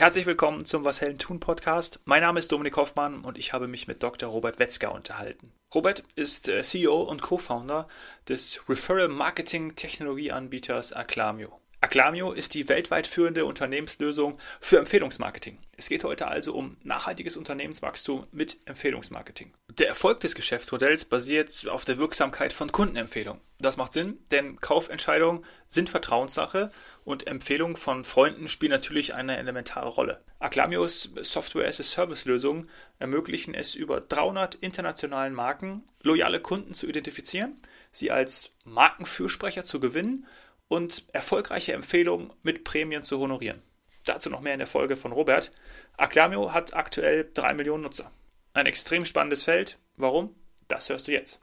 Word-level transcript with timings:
Herzlich 0.00 0.24
willkommen 0.24 0.64
zum 0.64 0.86
Was 0.86 1.02
Hellen 1.02 1.18
tun 1.18 1.40
Podcast. 1.40 2.00
Mein 2.06 2.22
Name 2.22 2.38
ist 2.38 2.50
Dominik 2.50 2.78
Hoffmann 2.78 3.20
und 3.22 3.36
ich 3.36 3.52
habe 3.52 3.68
mich 3.68 3.86
mit 3.86 4.02
Dr. 4.02 4.30
Robert 4.30 4.58
Wetzger 4.58 4.94
unterhalten. 4.94 5.52
Robert 5.74 6.04
ist 6.16 6.48
äh, 6.48 6.62
CEO 6.62 7.02
und 7.02 7.20
Co-Founder 7.20 7.86
des 8.26 8.66
Referral 8.66 9.08
Marketing 9.08 9.74
Technologieanbieters 9.74 10.94
Acclamio. 10.94 11.59
Acclamio 11.82 12.32
ist 12.32 12.52
die 12.52 12.68
weltweit 12.68 13.06
führende 13.06 13.46
Unternehmenslösung 13.46 14.38
für 14.60 14.78
Empfehlungsmarketing. 14.78 15.58
Es 15.78 15.88
geht 15.88 16.04
heute 16.04 16.28
also 16.28 16.54
um 16.54 16.76
nachhaltiges 16.82 17.38
Unternehmenswachstum 17.38 18.26
mit 18.32 18.58
Empfehlungsmarketing. 18.66 19.54
Der 19.78 19.88
Erfolg 19.88 20.20
des 20.20 20.34
Geschäftsmodells 20.34 21.06
basiert 21.06 21.66
auf 21.70 21.86
der 21.86 21.96
Wirksamkeit 21.96 22.52
von 22.52 22.70
Kundenempfehlungen. 22.70 23.40
Das 23.58 23.78
macht 23.78 23.94
Sinn, 23.94 24.18
denn 24.30 24.60
Kaufentscheidungen 24.60 25.42
sind 25.68 25.88
Vertrauenssache 25.88 26.70
und 27.04 27.26
Empfehlungen 27.26 27.76
von 27.76 28.04
Freunden 28.04 28.48
spielen 28.48 28.72
natürlich 28.72 29.14
eine 29.14 29.38
elementare 29.38 29.88
Rolle. 29.88 30.22
Acclamios 30.38 31.14
Software-as-a-Service-Lösungen 31.22 32.68
ermöglichen 32.98 33.54
es 33.54 33.74
über 33.74 34.02
300 34.02 34.54
internationalen 34.56 35.32
Marken 35.32 35.82
loyale 36.02 36.40
Kunden 36.40 36.74
zu 36.74 36.86
identifizieren, 36.86 37.56
sie 37.90 38.10
als 38.10 38.52
Markenfürsprecher 38.64 39.64
zu 39.64 39.80
gewinnen 39.80 40.26
und 40.70 41.04
erfolgreiche 41.12 41.72
Empfehlungen 41.72 42.32
mit 42.42 42.62
Prämien 42.62 43.02
zu 43.02 43.18
honorieren. 43.18 43.60
Dazu 44.04 44.30
noch 44.30 44.40
mehr 44.40 44.54
in 44.54 44.60
der 44.60 44.68
Folge 44.68 44.96
von 44.96 45.12
Robert. 45.12 45.52
Acclamio 45.96 46.54
hat 46.54 46.74
aktuell 46.74 47.28
3 47.34 47.54
Millionen 47.54 47.82
Nutzer. 47.82 48.10
Ein 48.54 48.66
extrem 48.66 49.04
spannendes 49.04 49.42
Feld. 49.42 49.78
Warum? 49.96 50.34
Das 50.68 50.88
hörst 50.88 51.08
du 51.08 51.12
jetzt. 51.12 51.40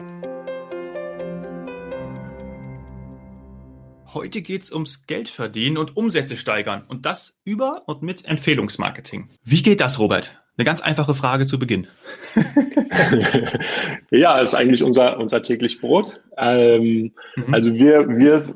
Heute 4.14 4.42
geht 4.42 4.64
es 4.64 4.72
ums 4.72 5.06
Geld 5.06 5.28
verdienen 5.28 5.78
und 5.78 5.98
Umsätze 5.98 6.38
steigern 6.38 6.86
und 6.88 7.06
das 7.06 7.38
über 7.44 7.84
und 7.86 8.02
mit 8.02 8.24
Empfehlungsmarketing. 8.24 9.30
Wie 9.44 9.62
geht 9.62 9.82
das, 9.82 10.00
Robert? 10.00 10.42
Eine 10.58 10.66
ganz 10.66 10.82
einfache 10.82 11.14
Frage 11.14 11.46
zu 11.46 11.60
Beginn. 11.60 11.88
ja, 14.10 14.40
ist 14.40 14.56
eigentlich 14.56 14.82
unser, 14.82 15.20
unser 15.20 15.44
täglich 15.44 15.82
Brot. 15.82 16.22
Ähm, 16.38 17.14
mhm. 17.36 17.54
Also 17.54 17.74
wir, 17.76 18.08
wir 18.08 18.56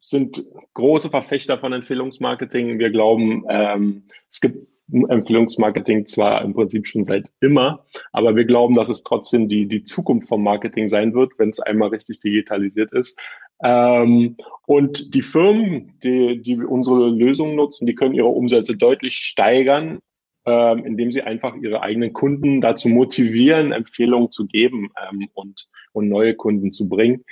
sind 0.00 0.44
große 0.74 1.10
Verfechter 1.10 1.58
von 1.58 1.72
Empfehlungsmarketing. 1.72 2.78
Wir 2.78 2.90
glauben, 2.90 3.44
ähm, 3.48 4.04
es 4.30 4.40
gibt 4.40 4.66
Empfehlungsmarketing 4.92 6.06
zwar 6.06 6.42
im 6.42 6.54
Prinzip 6.54 6.86
schon 6.86 7.04
seit 7.04 7.30
immer, 7.40 7.84
aber 8.12 8.36
wir 8.36 8.44
glauben, 8.44 8.74
dass 8.74 8.88
es 8.88 9.02
trotzdem 9.02 9.48
die, 9.48 9.66
die 9.66 9.82
Zukunft 9.82 10.28
vom 10.28 10.44
Marketing 10.44 10.88
sein 10.88 11.12
wird, 11.14 11.32
wenn 11.38 11.50
es 11.50 11.60
einmal 11.60 11.88
richtig 11.88 12.20
digitalisiert 12.20 12.92
ist. 12.92 13.20
Ähm, 13.62 14.36
und 14.66 15.14
die 15.14 15.22
Firmen, 15.22 15.98
die, 16.02 16.40
die 16.40 16.62
unsere 16.62 17.08
Lösungen 17.08 17.56
nutzen, 17.56 17.86
die 17.86 17.94
können 17.94 18.14
ihre 18.14 18.28
Umsätze 18.28 18.76
deutlich 18.76 19.14
steigern, 19.14 19.98
ähm, 20.44 20.84
indem 20.84 21.10
sie 21.10 21.22
einfach 21.22 21.56
ihre 21.56 21.82
eigenen 21.82 22.12
Kunden 22.12 22.60
dazu 22.60 22.88
motivieren, 22.88 23.72
Empfehlungen 23.72 24.30
zu 24.30 24.46
geben 24.46 24.90
ähm, 25.10 25.28
und, 25.34 25.68
und 25.92 26.08
neue 26.08 26.34
Kunden 26.34 26.70
zu 26.70 26.88
bringen. 26.88 27.24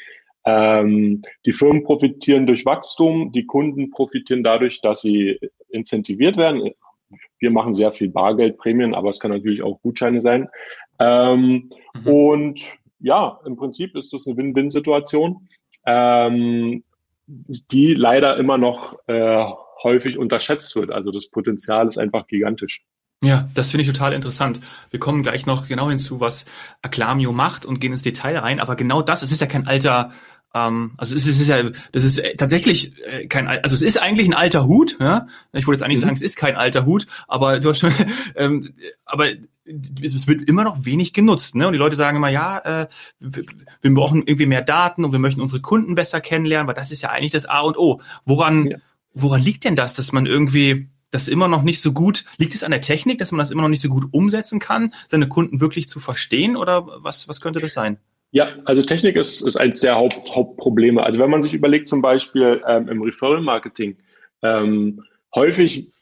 Ähm, 0.44 1.22
die 1.46 1.52
Firmen 1.52 1.84
profitieren 1.84 2.46
durch 2.46 2.66
Wachstum, 2.66 3.32
die 3.32 3.46
Kunden 3.46 3.90
profitieren 3.90 4.42
dadurch, 4.42 4.80
dass 4.82 5.00
sie 5.00 5.38
incentiviert 5.70 6.36
werden. 6.36 6.70
Wir 7.38 7.50
machen 7.50 7.74
sehr 7.74 7.92
viel 7.92 8.10
Bargeldprämien, 8.10 8.94
aber 8.94 9.10
es 9.10 9.20
kann 9.20 9.30
natürlich 9.30 9.62
auch 9.62 9.80
Gutscheine 9.80 10.20
sein. 10.20 10.48
Ähm, 10.98 11.70
mhm. 11.94 12.06
Und 12.06 12.60
ja, 13.00 13.40
im 13.44 13.56
Prinzip 13.56 13.96
ist 13.96 14.12
das 14.12 14.26
eine 14.26 14.36
Win-Win-Situation, 14.36 15.48
ähm, 15.86 16.82
die 17.26 17.94
leider 17.94 18.36
immer 18.36 18.58
noch 18.58 18.98
äh, 19.06 19.44
häufig 19.82 20.18
unterschätzt 20.18 20.76
wird. 20.76 20.92
Also 20.92 21.10
das 21.10 21.28
Potenzial 21.28 21.88
ist 21.88 21.98
einfach 21.98 22.26
gigantisch. 22.26 22.84
Ja, 23.22 23.48
das 23.54 23.70
finde 23.70 23.82
ich 23.82 23.88
total 23.88 24.12
interessant. 24.12 24.60
Wir 24.90 25.00
kommen 25.00 25.22
gleich 25.22 25.46
noch 25.46 25.66
genau 25.66 25.88
hinzu, 25.88 26.20
was 26.20 26.44
Acclamio 26.82 27.32
macht 27.32 27.64
und 27.64 27.80
gehen 27.80 27.92
ins 27.92 28.02
Detail 28.02 28.36
rein. 28.36 28.60
Aber 28.60 28.76
genau 28.76 29.00
das, 29.00 29.22
es 29.22 29.32
ist 29.32 29.40
ja 29.40 29.46
kein 29.46 29.66
alter 29.66 30.12
also 30.54 31.16
es 31.16 31.26
ist, 31.26 31.48
ja, 31.48 31.64
das 31.90 32.04
ist 32.04 32.22
tatsächlich 32.38 32.96
äh, 33.04 33.26
kein, 33.26 33.48
also 33.48 33.74
es 33.74 33.82
ist 33.82 34.00
eigentlich 34.00 34.28
ein 34.28 34.34
alter 34.34 34.66
Hut. 34.66 34.96
Ja? 35.00 35.26
Ich 35.52 35.66
wollte 35.66 35.78
jetzt 35.78 35.82
eigentlich 35.82 35.98
mhm. 35.98 36.02
sagen, 36.02 36.14
es 36.14 36.22
ist 36.22 36.36
kein 36.36 36.54
alter 36.54 36.86
Hut, 36.86 37.08
aber 37.26 37.58
du 37.58 37.70
hast 37.70 37.80
schon, 37.80 37.92
ähm, 38.36 38.72
aber 39.04 39.30
es 39.66 40.28
wird 40.28 40.48
immer 40.48 40.62
noch 40.62 40.84
wenig 40.84 41.12
genutzt, 41.12 41.56
ne? 41.56 41.66
Und 41.66 41.72
die 41.72 41.78
Leute 41.78 41.96
sagen 41.96 42.18
immer, 42.18 42.28
ja, 42.28 42.58
äh, 42.58 42.86
wir, 43.18 43.44
wir 43.80 43.94
brauchen 43.94 44.22
irgendwie 44.26 44.46
mehr 44.46 44.62
Daten 44.62 45.04
und 45.04 45.10
wir 45.10 45.18
möchten 45.18 45.40
unsere 45.40 45.60
Kunden 45.60 45.96
besser 45.96 46.20
kennenlernen, 46.20 46.68
weil 46.68 46.74
das 46.74 46.92
ist 46.92 47.02
ja 47.02 47.08
eigentlich 47.08 47.32
das 47.32 47.46
A 47.46 47.60
und 47.60 47.76
O. 47.76 48.00
Woran, 48.24 48.66
ja. 48.66 48.78
woran 49.12 49.42
liegt 49.42 49.64
denn 49.64 49.74
das, 49.74 49.94
dass 49.94 50.12
man 50.12 50.26
irgendwie 50.26 50.88
das 51.10 51.26
immer 51.28 51.48
noch 51.48 51.62
nicht 51.62 51.80
so 51.80 51.92
gut, 51.92 52.24
liegt 52.36 52.54
es 52.54 52.62
an 52.62 52.70
der 52.70 52.80
Technik, 52.80 53.18
dass 53.18 53.32
man 53.32 53.38
das 53.38 53.50
immer 53.50 53.62
noch 53.62 53.68
nicht 53.68 53.80
so 53.80 53.88
gut 53.88 54.06
umsetzen 54.12 54.60
kann, 54.60 54.92
seine 55.08 55.28
Kunden 55.28 55.60
wirklich 55.60 55.88
zu 55.88 55.98
verstehen 55.98 56.56
oder 56.56 56.86
was, 57.02 57.26
was 57.28 57.40
könnte 57.40 57.60
das 57.60 57.72
sein? 57.72 57.98
Ja, 58.34 58.48
also 58.64 58.82
Technik 58.82 59.14
ist, 59.14 59.42
ist 59.42 59.56
eines 59.56 59.78
der 59.78 59.94
Haupt, 59.94 60.34
Hauptprobleme. 60.34 61.04
Also 61.04 61.20
wenn 61.20 61.30
man 61.30 61.40
sich 61.40 61.54
überlegt, 61.54 61.86
zum 61.86 62.02
Beispiel 62.02 62.60
ähm, 62.66 62.88
im 62.88 63.00
Referral-Marketing, 63.00 63.96
ähm, 64.42 65.04
häufig, 65.32 65.92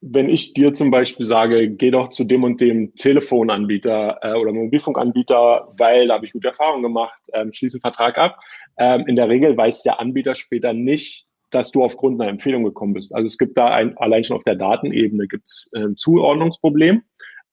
wenn 0.00 0.28
ich 0.28 0.54
dir 0.54 0.74
zum 0.74 0.92
Beispiel 0.92 1.26
sage, 1.26 1.68
geh 1.70 1.90
doch 1.90 2.10
zu 2.10 2.22
dem 2.22 2.44
und 2.44 2.60
dem 2.60 2.94
Telefonanbieter 2.94 4.20
äh, 4.22 4.34
oder 4.34 4.52
Mobilfunkanbieter, 4.52 5.74
weil 5.76 6.06
da 6.06 6.14
habe 6.14 6.24
ich 6.24 6.32
gute 6.32 6.46
Erfahrungen 6.46 6.84
gemacht, 6.84 7.20
ähm, 7.32 7.52
schließe 7.52 7.78
einen 7.78 7.92
Vertrag 7.92 8.16
ab. 8.16 8.38
Ähm, 8.78 9.04
in 9.08 9.16
der 9.16 9.28
Regel 9.28 9.56
weiß 9.56 9.82
der 9.82 9.98
Anbieter 9.98 10.36
später 10.36 10.72
nicht, 10.72 11.26
dass 11.50 11.72
du 11.72 11.82
aufgrund 11.82 12.20
einer 12.20 12.30
Empfehlung 12.30 12.62
gekommen 12.62 12.94
bist. 12.94 13.12
Also 13.12 13.26
es 13.26 13.38
gibt 13.38 13.58
da 13.58 13.74
ein, 13.74 13.98
allein 13.98 14.22
schon 14.22 14.36
auf 14.36 14.44
der 14.44 14.54
Datenebene 14.54 15.26
gibt 15.26 15.48
es 15.48 15.72
ein 15.74 15.96
Zuordnungsproblem. 15.96 17.02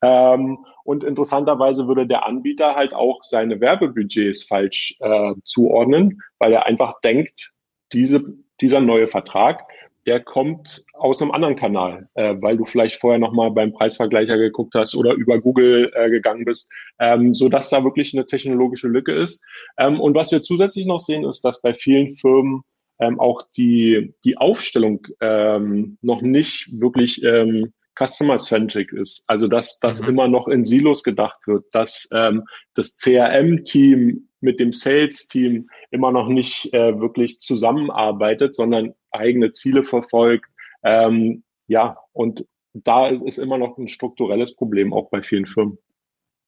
Ähm, 0.02 0.66
und 0.84 1.04
interessanterweise 1.04 1.88
würde 1.88 2.08
der 2.08 2.26
Anbieter 2.26 2.76
halt 2.76 2.94
auch 2.94 3.24
seine 3.24 3.60
Werbebudgets 3.60 4.44
falsch 4.44 4.98
äh, 5.02 5.34
zuordnen, 5.44 6.22
weil 6.40 6.54
er 6.54 6.66
einfach 6.66 7.00
denkt, 7.02 7.52
diese, 7.92 8.24
dieser 8.62 8.80
neue 8.80 9.08
Vertrag, 9.08 9.64
der 10.06 10.22
kommt 10.22 10.86
aus 10.94 11.22
einem 11.22 11.32
anderen 11.32 11.56
Kanal, 11.56 12.10
äh, 12.16 12.36
weil 12.40 12.58
du 12.58 12.66
vielleicht 12.66 13.00
vorher 13.00 13.20
nochmal 13.20 13.52
beim 13.52 13.74
Preisvergleicher 13.74 14.38
geguckt 14.38 14.74
hast 14.76 14.96
oder 14.96 15.14
über 15.14 15.40
Google 15.40 15.92
äh, 15.94 16.10
gegangen 16.10 16.46
bist, 16.46 16.72
ähm, 17.00 17.34
so 17.34 17.50
dass 17.50 17.70
da 17.70 17.84
wirklich 17.84 18.14
eine 18.14 18.26
technologische 18.26 18.88
Lücke 18.88 19.12
ist. 19.12 19.44
Ähm, 19.78 20.00
und 20.00 20.16
was 20.16 20.32
wir 20.32 20.42
zusätzlich 20.42 20.86
noch 20.86 21.00
sehen, 21.00 21.26
ist, 21.26 21.42
dass 21.42 21.62
bei 21.62 21.74
vielen 21.74 22.14
Firmen 22.14 22.64
ähm, 23.00 23.20
auch 23.20 23.44
die, 23.56 24.14
die 24.24 24.38
Aufstellung 24.38 25.06
ähm, 25.22 25.98
noch 26.02 26.22
nicht 26.22 26.80
wirklich 26.80 27.24
ähm, 27.24 27.74
customer-centric 28.00 28.92
ist. 28.94 29.24
Also 29.28 29.48
dass 29.48 29.80
das 29.80 30.02
mhm. 30.02 30.10
immer 30.10 30.28
noch 30.28 30.48
in 30.48 30.64
Silos 30.64 31.04
gedacht 31.04 31.48
wird, 31.48 31.66
dass 31.72 32.08
ähm, 32.14 32.44
das 32.76 32.98
CRM-Team 32.98 34.28
mit 34.42 34.60
dem 34.60 34.72
Sales-Team 34.72 35.70
immer 35.92 36.12
noch 36.12 36.28
nicht 36.28 36.74
äh, 36.74 37.00
wirklich 37.00 37.40
zusammenarbeitet, 37.40 38.56
sondern 38.56 38.94
eigene 39.12 39.52
Ziele 39.52 39.84
verfolgt. 39.84 40.50
Ähm, 40.84 41.44
ja, 41.68 41.98
und 42.14 42.46
da 42.74 43.10
ist, 43.10 43.24
ist 43.24 43.38
immer 43.38 43.58
noch 43.58 43.78
ein 43.78 43.88
strukturelles 43.88 44.56
Problem, 44.56 44.94
auch 44.94 45.10
bei 45.10 45.22
vielen 45.22 45.46
Firmen. 45.46 45.78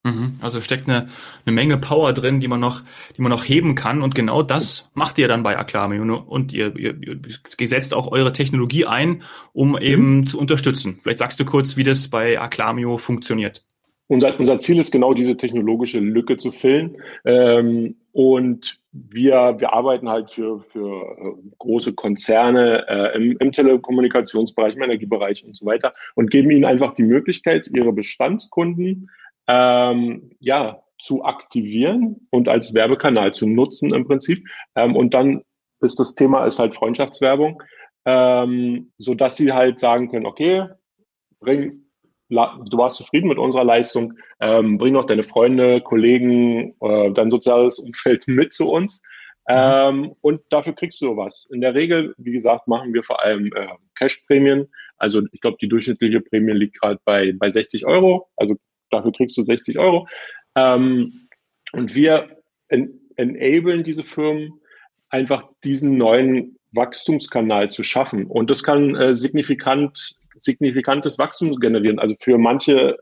Mhm. 0.03 0.31
Also 0.41 0.61
steckt 0.61 0.89
eine, 0.89 1.09
eine 1.45 1.53
Menge 1.53 1.77
Power 1.77 2.13
drin, 2.13 2.39
die 2.39 2.47
man 2.47 2.59
noch, 2.59 2.81
die 3.15 3.21
man 3.21 3.29
noch 3.29 3.43
heben 3.43 3.75
kann. 3.75 4.01
Und 4.01 4.15
genau 4.15 4.41
das 4.41 4.89
macht 4.93 5.17
ihr 5.17 5.27
dann 5.27 5.43
bei 5.43 5.57
Acclamio. 5.57 6.17
Und 6.17 6.53
ihr, 6.53 6.75
ihr, 6.75 6.95
ihr 6.99 7.67
setzt 7.67 7.93
auch 7.93 8.11
eure 8.11 8.33
Technologie 8.33 8.85
ein, 8.85 9.21
um 9.53 9.77
eben 9.77 10.17
mhm. 10.17 10.27
zu 10.27 10.39
unterstützen. 10.39 10.97
Vielleicht 11.01 11.19
sagst 11.19 11.39
du 11.39 11.45
kurz, 11.45 11.77
wie 11.77 11.83
das 11.83 12.07
bei 12.07 12.39
Acclamio 12.39 12.97
funktioniert. 12.97 13.63
Unser, 14.07 14.37
unser 14.39 14.59
Ziel 14.59 14.77
ist 14.77 14.91
genau 14.91 15.13
diese 15.13 15.37
technologische 15.37 15.99
Lücke 15.99 16.35
zu 16.35 16.51
füllen. 16.51 16.97
Ähm, 17.23 17.95
und 18.11 18.81
wir, 18.91 19.55
wir 19.59 19.71
arbeiten 19.71 20.09
halt 20.09 20.31
für, 20.31 20.59
für 20.59 21.15
äh, 21.17 21.49
große 21.59 21.93
Konzerne 21.93 22.85
äh, 22.89 23.15
im, 23.15 23.37
im 23.39 23.51
Telekommunikationsbereich, 23.53 24.75
im 24.75 24.81
Energiebereich 24.81 25.45
und 25.45 25.55
so 25.55 25.65
weiter 25.65 25.93
und 26.15 26.29
geben 26.29 26.51
ihnen 26.51 26.65
einfach 26.65 26.93
die 26.93 27.03
Möglichkeit, 27.03 27.69
ihre 27.73 27.93
Bestandskunden 27.93 29.09
ähm, 29.47 30.31
ja, 30.39 30.83
zu 30.99 31.23
aktivieren 31.23 32.27
und 32.29 32.47
als 32.47 32.73
Werbekanal 32.73 33.33
zu 33.33 33.47
nutzen 33.47 33.93
im 33.93 34.05
Prinzip. 34.05 34.47
Ähm, 34.75 34.95
und 34.95 35.13
dann 35.13 35.43
ist 35.81 35.99
das 35.99 36.15
Thema 36.15 36.45
ist 36.45 36.59
halt 36.59 36.75
Freundschaftswerbung, 36.75 37.61
ähm, 38.05 38.91
so 38.97 39.15
dass 39.15 39.35
sie 39.35 39.51
halt 39.51 39.79
sagen 39.79 40.09
können, 40.09 40.25
okay, 40.27 40.67
bring, 41.39 41.85
du 42.29 42.77
warst 42.77 42.97
zufrieden 42.97 43.27
mit 43.27 43.39
unserer 43.39 43.63
Leistung, 43.63 44.13
ähm, 44.39 44.77
bring 44.77 44.93
noch 44.93 45.05
deine 45.07 45.23
Freunde, 45.23 45.81
Kollegen, 45.81 46.75
äh, 46.81 47.11
dein 47.11 47.29
soziales 47.31 47.79
Umfeld 47.79 48.23
mit 48.27 48.53
zu 48.53 48.69
uns. 48.69 49.03
Mhm. 49.47 49.55
Ähm, 49.55 50.15
und 50.21 50.41
dafür 50.49 50.73
kriegst 50.73 51.01
du 51.01 51.17
was. 51.17 51.49
In 51.51 51.61
der 51.61 51.73
Regel, 51.73 52.13
wie 52.17 52.31
gesagt, 52.31 52.67
machen 52.67 52.93
wir 52.93 53.03
vor 53.03 53.23
allem 53.23 53.47
äh, 53.55 53.67
Cash-Prämien. 53.95 54.67
Also 54.97 55.23
ich 55.31 55.41
glaube, 55.41 55.57
die 55.59 55.67
durchschnittliche 55.67 56.21
Prämie 56.21 56.51
liegt 56.51 56.79
gerade 56.79 56.99
bei, 57.05 57.33
bei 57.33 57.49
60 57.49 57.87
Euro. 57.87 58.29
Also 58.35 58.55
dafür 58.91 59.11
kriegst 59.11 59.37
du 59.37 59.43
60 59.43 59.79
Euro. 59.79 60.07
Ähm, 60.55 61.27
und 61.73 61.95
wir 61.95 62.37
en 62.67 62.99
enablen 63.15 63.83
diese 63.83 64.03
Firmen 64.03 64.61
einfach 65.09 65.43
diesen 65.63 65.97
neuen 65.97 66.57
Wachstumskanal 66.71 67.69
zu 67.69 67.83
schaffen. 67.83 68.25
Und 68.25 68.49
das 68.49 68.63
kann 68.63 68.95
äh, 68.95 69.13
signifikant 69.13 70.17
signifikantes 70.37 71.19
Wachstum 71.19 71.57
generieren. 71.57 71.99
Also 71.99 72.15
für 72.19 72.37
manche 72.37 72.97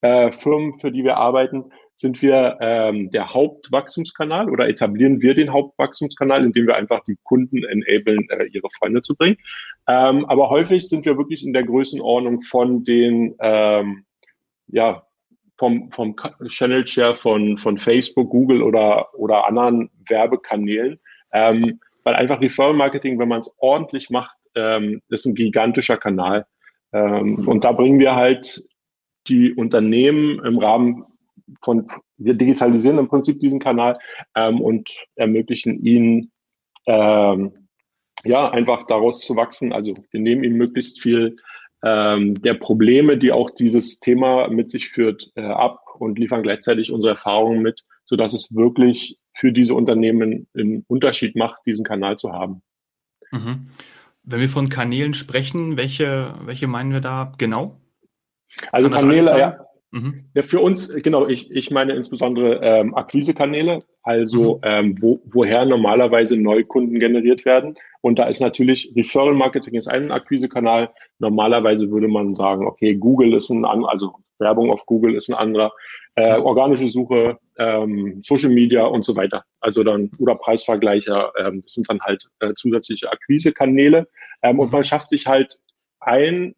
äh, 0.00 0.30
Firmen, 0.32 0.78
für 0.80 0.92
die 0.92 1.04
wir 1.04 1.16
arbeiten, 1.16 1.70
sind 1.96 2.22
wir 2.22 2.58
ähm, 2.60 3.10
der 3.10 3.34
Hauptwachstumskanal 3.34 4.48
oder 4.48 4.68
etablieren 4.68 5.20
wir 5.20 5.34
den 5.34 5.52
Hauptwachstumskanal, 5.52 6.44
indem 6.44 6.68
wir 6.68 6.76
einfach 6.76 7.02
die 7.04 7.18
Kunden 7.24 7.64
enablen, 7.64 8.28
äh, 8.30 8.44
ihre 8.52 8.68
Freunde 8.78 9.02
zu 9.02 9.16
bringen. 9.16 9.36
Ähm, 9.88 10.24
aber 10.26 10.48
häufig 10.48 10.88
sind 10.88 11.04
wir 11.04 11.18
wirklich 11.18 11.44
in 11.44 11.52
der 11.52 11.64
Größenordnung 11.64 12.42
von 12.42 12.84
den, 12.84 13.34
ähm, 13.40 14.04
ja, 14.68 15.07
vom, 15.58 15.88
vom 15.88 16.14
Channel 16.46 16.86
Share 16.86 17.14
von, 17.14 17.58
von 17.58 17.76
Facebook, 17.76 18.30
Google 18.30 18.62
oder, 18.62 19.08
oder 19.14 19.46
anderen 19.46 19.90
Werbekanälen. 20.08 21.00
Ähm, 21.32 21.80
weil 22.04 22.14
einfach 22.14 22.40
Referral 22.40 22.72
Marketing, 22.72 23.18
wenn 23.18 23.28
man 23.28 23.40
es 23.40 23.54
ordentlich 23.58 24.08
macht, 24.08 24.36
ähm, 24.54 25.02
ist 25.08 25.26
ein 25.26 25.34
gigantischer 25.34 25.98
Kanal. 25.98 26.46
Ähm, 26.92 27.46
und 27.46 27.64
da 27.64 27.72
bringen 27.72 27.98
wir 27.98 28.14
halt 28.14 28.62
die 29.26 29.52
Unternehmen 29.52 30.42
im 30.44 30.58
Rahmen 30.58 31.04
von, 31.62 31.86
wir 32.16 32.34
digitalisieren 32.34 32.98
im 32.98 33.08
Prinzip 33.08 33.40
diesen 33.40 33.58
Kanal 33.58 33.98
ähm, 34.34 34.60
und 34.60 34.90
ermöglichen 35.16 35.84
ihnen, 35.84 36.32
ähm, 36.86 37.68
ja, 38.24 38.50
einfach 38.50 38.84
daraus 38.84 39.20
zu 39.20 39.36
wachsen. 39.36 39.72
Also 39.72 39.94
wir 40.10 40.20
nehmen 40.20 40.44
ihnen 40.44 40.56
möglichst 40.56 41.00
viel 41.00 41.36
ähm, 41.82 42.34
der 42.42 42.54
Probleme, 42.54 43.18
die 43.18 43.32
auch 43.32 43.50
dieses 43.50 44.00
Thema 44.00 44.48
mit 44.48 44.70
sich 44.70 44.88
führt, 44.88 45.30
äh, 45.36 45.42
ab 45.42 45.80
und 45.98 46.18
liefern 46.18 46.42
gleichzeitig 46.42 46.92
unsere 46.92 47.12
Erfahrungen 47.14 47.62
mit, 47.62 47.84
so 48.04 48.16
dass 48.16 48.32
es 48.32 48.54
wirklich 48.54 49.18
für 49.32 49.52
diese 49.52 49.74
Unternehmen 49.74 50.48
einen 50.56 50.84
Unterschied 50.88 51.36
macht, 51.36 51.62
diesen 51.66 51.84
Kanal 51.84 52.16
zu 52.16 52.32
haben. 52.32 52.62
Mhm. 53.30 53.68
Wenn 54.22 54.40
wir 54.40 54.48
von 54.48 54.68
Kanälen 54.68 55.14
sprechen, 55.14 55.76
welche, 55.76 56.34
welche 56.42 56.66
meinen 56.66 56.92
wir 56.92 57.00
da 57.00 57.32
genau? 57.38 57.80
Also 58.72 58.90
Kanäle, 58.90 59.38
ja, 59.38 59.67
Mhm. 59.90 60.26
Ja, 60.36 60.42
für 60.42 60.60
uns, 60.60 60.92
genau, 61.02 61.26
ich, 61.26 61.50
ich 61.50 61.70
meine 61.70 61.94
insbesondere 61.94 62.60
ähm, 62.62 62.94
Akquisekanäle, 62.94 63.84
also 64.02 64.56
mhm. 64.56 64.60
ähm, 64.62 64.94
wo, 65.00 65.20
woher 65.24 65.64
normalerweise 65.64 66.36
Neukunden 66.36 66.98
generiert 66.98 67.44
werden. 67.46 67.76
Und 68.02 68.18
da 68.18 68.26
ist 68.26 68.40
natürlich 68.40 68.92
Referral 68.94 69.34
Marketing 69.34 69.74
ist 69.74 69.88
ein 69.88 70.10
Akquisekanal. 70.10 70.90
Normalerweise 71.18 71.90
würde 71.90 72.08
man 72.08 72.34
sagen, 72.34 72.66
okay, 72.66 72.96
Google 72.96 73.34
ist 73.34 73.48
ein 73.50 73.64
anderer, 73.64 73.90
also 73.90 74.14
Werbung 74.38 74.70
auf 74.70 74.84
Google 74.86 75.14
ist 75.14 75.30
ein 75.30 75.34
anderer, 75.34 75.72
äh, 76.14 76.38
organische 76.38 76.88
Suche, 76.88 77.38
ähm, 77.58 78.20
Social 78.20 78.50
Media 78.50 78.84
und 78.84 79.04
so 79.04 79.16
weiter. 79.16 79.44
Also 79.60 79.84
dann 79.84 80.10
oder 80.18 80.34
Preisvergleicher, 80.34 81.32
ähm, 81.38 81.60
das 81.62 81.74
sind 81.74 81.88
dann 81.88 82.00
halt 82.00 82.28
äh, 82.40 82.52
zusätzliche 82.54 83.10
Akquisekanäle. 83.10 84.06
Ähm, 84.42 84.58
und 84.58 84.66
mhm. 84.66 84.72
man 84.72 84.84
schafft 84.84 85.08
sich 85.08 85.26
halt 85.26 85.60
ein 86.00 86.54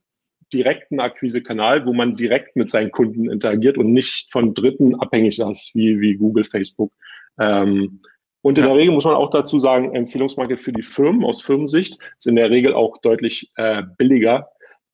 direkten 0.52 1.00
Akquisekanal, 1.00 1.87
wo 1.87 1.93
man 1.93 2.17
direkt 2.17 2.56
mit 2.56 2.70
seinen 2.70 2.91
Kunden 2.91 3.31
interagiert 3.31 3.79
und 3.79 3.93
nicht 3.93 4.31
von 4.32 4.55
Dritten 4.55 4.94
abhängig 4.97 5.38
ist, 5.38 5.75
wie, 5.75 6.00
wie 6.00 6.17
Google, 6.17 6.44
Facebook. 6.44 6.93
Ähm, 7.38 8.00
und 8.43 8.56
in 8.56 8.64
ja. 8.64 8.70
der 8.70 8.79
Regel 8.79 8.94
muss 8.94 9.05
man 9.05 9.14
auch 9.14 9.31
dazu 9.31 9.58
sagen, 9.58 9.94
Empfehlungsmarket 9.94 10.61
für 10.61 10.73
die 10.73 10.82
Firmen 10.82 11.25
aus 11.25 11.43
Firmensicht 11.43 11.99
ist 12.19 12.26
in 12.26 12.37
der 12.37 12.50
Regel 12.50 12.75
auch 12.75 12.99
deutlich 12.99 13.50
äh, 13.56 13.82
billiger, 13.99 14.49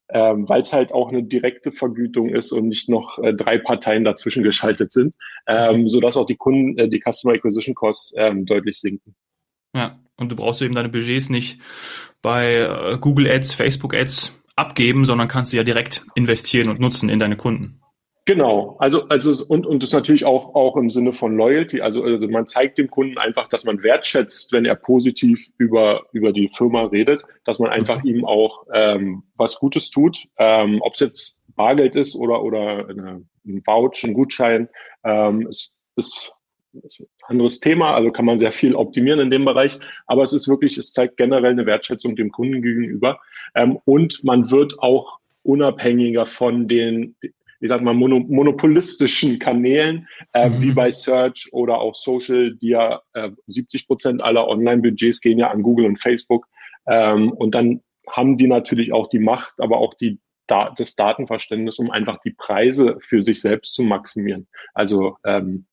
ähm, 0.09 0.49
weil 0.49 0.61
es 0.61 0.73
halt 0.73 0.93
auch 0.93 1.09
eine 1.09 1.23
direkte 1.23 1.73
Vergütung 1.73 2.29
ist 2.29 2.53
und 2.53 2.69
nicht 2.69 2.89
noch 2.89 3.19
äh, 3.19 3.35
drei 3.35 3.59
Parteien 3.59 4.05
dazwischen 4.05 4.43
geschaltet 4.43 4.93
sind, 4.93 5.15
ähm, 5.47 5.83
mhm. 5.83 5.89
sodass 5.89 6.17
auch 6.17 6.27
die 6.27 6.37
Kunden, 6.37 6.79
äh, 6.79 6.89
die 6.89 7.01
Customer 7.01 7.35
Acquisition 7.35 7.75
Costs 7.75 8.15
ähm, 8.17 8.47
deutlich 8.47 8.79
sinken. 8.79 9.15
Ja, 9.75 9.99
und 10.17 10.33
du 10.33 10.37
brauchst 10.37 10.63
eben 10.63 10.75
deine 10.75 10.89
Budgets 10.89 11.29
nicht 11.29 11.61
bei 12.23 12.55
äh, 12.55 12.99
Google 12.99 13.29
Ads, 13.29 13.55
Facebook 13.55 13.95
Ads 13.95 14.33
abgeben, 14.57 15.05
sondern 15.05 15.29
kannst 15.29 15.53
du 15.53 15.57
ja 15.57 15.63
direkt 15.63 16.05
investieren 16.15 16.69
und 16.69 16.81
nutzen 16.81 17.09
in 17.09 17.21
deine 17.21 17.37
Kunden. 17.37 17.81
Genau, 18.29 18.75
also 18.81 19.07
also 19.09 19.45
und 19.47 19.67
und 19.67 19.85
das 19.85 19.93
natürlich 19.93 20.25
auch 20.25 20.57
auch 20.57 20.77
im 20.77 20.91
Sinne 20.91 21.13
von 21.13 21.37
Loyalty, 21.37 21.81
also, 21.81 22.03
also 22.03 22.27
man 22.27 22.49
zeigt 22.49 22.77
dem 22.77 22.91
Kunden 22.91 23.19
einfach, 23.19 23.49
dass 23.49 23.65
man 23.65 23.85
wertschätzt, 23.85 24.53
wenn 24.53 24.65
er 24.65 24.75
positiv 24.75 25.47
über 25.59 26.07
über 26.11 26.33
die 26.33 26.51
Firma 26.53 26.87
redet, 26.87 27.23
dass 27.45 27.61
man 27.61 27.71
einfach 27.71 28.03
mhm. 28.03 28.09
ihm 28.11 28.25
auch 28.25 28.67
ähm, 28.75 29.23
was 29.37 29.61
Gutes 29.61 29.93
tut, 29.93 30.27
ähm, 30.39 30.81
ob 30.83 30.95
es 30.95 31.01
jetzt 31.01 31.45
Bargeld 31.55 31.95
ist 31.95 32.17
oder 32.17 32.43
oder 32.43 32.89
eine, 32.89 33.23
ein 33.47 33.63
Vouch, 33.65 34.03
ein 34.03 34.15
Gutschein, 34.15 34.71
ähm, 35.05 35.47
es 35.47 35.79
ist 35.95 36.33
anderes 37.27 37.61
Thema, 37.61 37.95
also 37.95 38.11
kann 38.11 38.25
man 38.25 38.39
sehr 38.39 38.53
viel 38.53 38.75
optimieren 38.75 39.21
in 39.21 39.31
dem 39.31 39.45
Bereich, 39.45 39.79
aber 40.07 40.23
es 40.23 40.33
ist 40.33 40.49
wirklich, 40.49 40.79
es 40.79 40.93
zeigt 40.93 41.17
generell 41.17 41.53
eine 41.53 41.67
Wertschätzung 41.67 42.17
dem 42.17 42.31
Kunden 42.31 42.63
gegenüber 42.63 43.21
ähm, 43.55 43.79
und 43.85 44.25
man 44.25 44.51
wird 44.51 44.79
auch 44.81 45.19
unabhängiger 45.43 46.27
von 46.27 46.69
den, 46.69 47.17
ich 47.61 47.69
sag 47.69 47.83
mal, 47.83 47.95
mono, 47.95 48.21
monopolistischen 48.21 49.39
Kanälen, 49.39 50.09
äh, 50.33 50.49
mhm. 50.49 50.63
wie 50.63 50.73
bei 50.73 50.91
Search 50.91 51.49
oder 51.53 51.79
auch 51.79 51.95
Social, 51.95 52.55
die 52.57 52.71
ja 52.71 53.01
äh, 53.15 53.31
70 53.47 53.87
Prozent 53.87 54.23
aller 54.23 54.49
Online-Budgets 54.49 55.21
gehen 55.21 55.39
ja 55.39 55.51
an 55.51 55.63
Google 55.63 55.87
und 55.87 56.01
Facebook 56.01 56.47
ähm, 56.87 57.33
und 57.33 57.55
dann 57.55 57.83
haben 58.09 58.39
die 58.39 58.47
natürlich 58.47 58.93
auch 58.93 59.09
die 59.09 59.19
Macht, 59.19 59.61
aber 59.61 59.79
auch 59.79 59.95
die 59.95 60.21
das 60.47 60.95
Datenverständnis, 60.95 61.79
um 61.79 61.91
einfach 61.91 62.21
die 62.21 62.31
Preise 62.31 62.99
für 63.01 63.21
sich 63.21 63.41
selbst 63.41 63.75
zu 63.75 63.83
maximieren. 63.83 64.47
Also 64.75 65.17
ähm, 65.25 65.67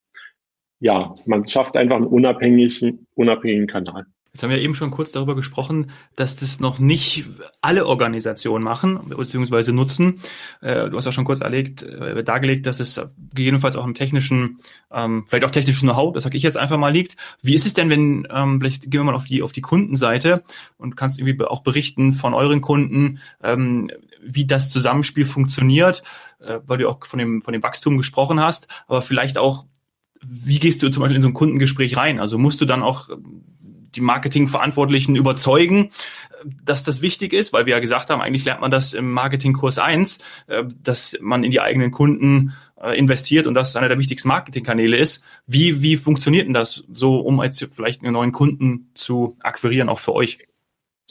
ja, 0.84 1.14
man 1.24 1.48
schafft 1.48 1.78
einfach 1.78 1.96
einen 1.96 2.06
unabhängigen, 2.06 3.06
unabhängigen 3.14 3.66
Kanal. 3.66 4.04
Jetzt 4.34 4.42
haben 4.42 4.50
wir 4.50 4.60
eben 4.60 4.74
schon 4.74 4.90
kurz 4.90 5.12
darüber 5.12 5.34
gesprochen, 5.34 5.92
dass 6.14 6.36
das 6.36 6.60
noch 6.60 6.78
nicht 6.78 7.24
alle 7.62 7.86
Organisationen 7.86 8.62
machen 8.62 8.98
bzw. 9.08 9.72
nutzen. 9.72 10.20
Äh, 10.60 10.90
du 10.90 10.96
hast 10.98 11.06
auch 11.06 11.12
schon 11.12 11.24
kurz 11.24 11.40
erlegt, 11.40 11.84
äh, 11.84 12.22
dargelegt, 12.22 12.66
dass 12.66 12.80
es 12.80 13.00
gegebenenfalls 13.32 13.76
auch 13.76 13.86
im 13.86 13.94
technischen, 13.94 14.58
ähm, 14.92 15.24
vielleicht 15.26 15.46
auch 15.46 15.52
technisches 15.52 15.80
Know-how, 15.80 16.12
das 16.12 16.24
sage 16.24 16.36
ich 16.36 16.42
jetzt 16.42 16.58
einfach 16.58 16.76
mal, 16.76 16.92
liegt. 16.92 17.16
Wie 17.40 17.54
ist 17.54 17.64
es 17.64 17.72
denn, 17.72 17.88
wenn, 17.88 18.28
ähm, 18.30 18.60
vielleicht 18.60 18.82
gehen 18.82 19.00
wir 19.00 19.04
mal 19.04 19.14
auf 19.14 19.24
die, 19.24 19.42
auf 19.42 19.52
die 19.52 19.62
Kundenseite 19.62 20.42
und 20.76 20.96
kannst 20.96 21.18
irgendwie 21.18 21.42
auch 21.46 21.62
berichten 21.62 22.12
von 22.12 22.34
euren 22.34 22.60
Kunden, 22.60 23.20
ähm, 23.42 23.90
wie 24.22 24.46
das 24.46 24.70
Zusammenspiel 24.70 25.24
funktioniert, 25.24 26.02
äh, 26.40 26.58
weil 26.66 26.78
du 26.78 26.90
auch 26.90 27.06
von 27.06 27.18
dem, 27.18 27.40
von 27.40 27.52
dem 27.52 27.62
Wachstum 27.62 27.96
gesprochen 27.96 28.40
hast, 28.40 28.68
aber 28.86 29.00
vielleicht 29.00 29.38
auch, 29.38 29.64
wie 30.26 30.58
gehst 30.58 30.82
du 30.82 30.88
zum 30.90 31.02
Beispiel 31.02 31.16
in 31.16 31.22
so 31.22 31.28
ein 31.28 31.34
Kundengespräch 31.34 31.96
rein? 31.96 32.20
Also 32.20 32.38
musst 32.38 32.60
du 32.60 32.64
dann 32.64 32.82
auch 32.82 33.08
die 33.94 34.00
Marketingverantwortlichen 34.00 35.16
überzeugen, 35.16 35.90
dass 36.64 36.84
das 36.84 37.00
wichtig 37.00 37.32
ist, 37.32 37.52
weil 37.52 37.66
wir 37.66 37.74
ja 37.74 37.80
gesagt 37.80 38.10
haben, 38.10 38.20
eigentlich 38.20 38.44
lernt 38.44 38.60
man 38.60 38.70
das 38.70 38.92
im 38.92 39.12
Marketingkurs 39.12 39.78
1, 39.78 40.18
äh, 40.46 40.64
dass 40.82 41.16
man 41.20 41.44
in 41.44 41.50
die 41.50 41.60
eigenen 41.60 41.90
Kunden 41.90 42.52
äh, 42.80 42.96
investiert 42.98 43.46
und 43.46 43.54
das 43.54 43.76
einer 43.76 43.88
der 43.88 43.98
wichtigsten 43.98 44.28
Marketingkanäle 44.28 44.96
ist. 44.96 45.24
Wie, 45.46 45.82
wie 45.82 45.96
funktioniert 45.96 46.46
denn 46.46 46.54
das 46.54 46.84
so, 46.92 47.18
um 47.18 47.42
jetzt 47.42 47.66
vielleicht 47.72 48.02
einen 48.02 48.12
neuen 48.12 48.32
Kunden 48.32 48.90
zu 48.94 49.36
akquirieren, 49.42 49.88
auch 49.88 50.00
für 50.00 50.14
euch? 50.14 50.38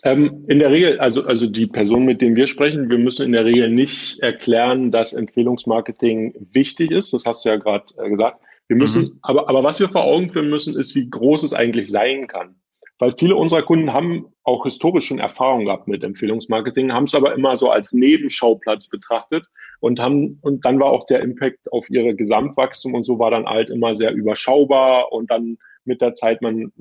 Ähm, 0.04 0.44
in 0.48 0.60
der 0.60 0.70
Regel, 0.70 1.00
also, 1.00 1.24
also 1.24 1.48
die 1.48 1.68
Personen, 1.68 2.06
mit 2.06 2.22
denen 2.22 2.36
wir 2.36 2.48
sprechen, 2.48 2.90
wir 2.90 2.98
müssen 2.98 3.26
in 3.26 3.32
der 3.32 3.46
Regel 3.46 3.70
nicht 3.70 4.20
erklären, 4.20 4.92
dass 4.92 5.14
Empfehlungsmarketing 5.14 6.48
wichtig 6.52 6.92
ist. 6.92 7.14
Das 7.14 7.26
hast 7.26 7.46
du 7.46 7.50
ja 7.50 7.56
gerade 7.56 7.86
äh, 7.98 8.10
gesagt. 8.10 8.40
Wir 8.68 8.78
müssen, 8.78 9.04
mhm. 9.04 9.20
aber, 9.22 9.50
aber 9.50 9.64
was 9.64 9.80
wir 9.80 9.90
vor 9.90 10.04
Augen 10.04 10.30
führen 10.30 10.50
müssen, 10.50 10.78
ist, 10.78 10.96
wie 10.96 11.10
groß 11.10 11.44
es 11.44 11.54
eigentlich 11.54 11.90
sein 11.90 12.28
kann. 12.28 12.56
Weil 13.00 13.14
viele 13.18 13.36
unserer 13.36 13.64
Kunden 13.64 13.92
haben 13.92 14.28
auch 14.44 14.64
historisch 14.64 15.08
schon 15.08 15.20
Erfahrung 15.20 15.66
gehabt 15.66 15.88
mit 15.88 16.04
Empfehlungsmarketing, 16.04 16.94
haben 16.94 17.06
es 17.06 17.16
aber 17.16 17.36
immer 17.36 17.58
so 17.58 17.70
als 17.70 17.92
Nebenschauplatz 17.92 18.88
betrachtet 18.88 19.48
und 19.80 20.00
haben, 20.00 20.38
und 20.42 20.64
dann 20.64 20.80
war 20.80 20.92
auch 20.92 21.06
der 21.06 21.22
Impact 21.22 21.72
auf 21.72 21.90
ihre 21.90 22.16
Gesamtwachstum 22.16 22.94
und 22.94 23.04
so 23.04 23.20
war 23.20 23.32
dann 23.32 23.46
halt 23.46 23.70
immer 23.70 23.96
sehr 23.96 24.14
überschaubar 24.14 25.12
und 25.12 25.32
dann 25.32 25.58
mit 25.86 26.02
der 26.02 26.14
Zeit 26.14 26.42
man, 26.42 26.72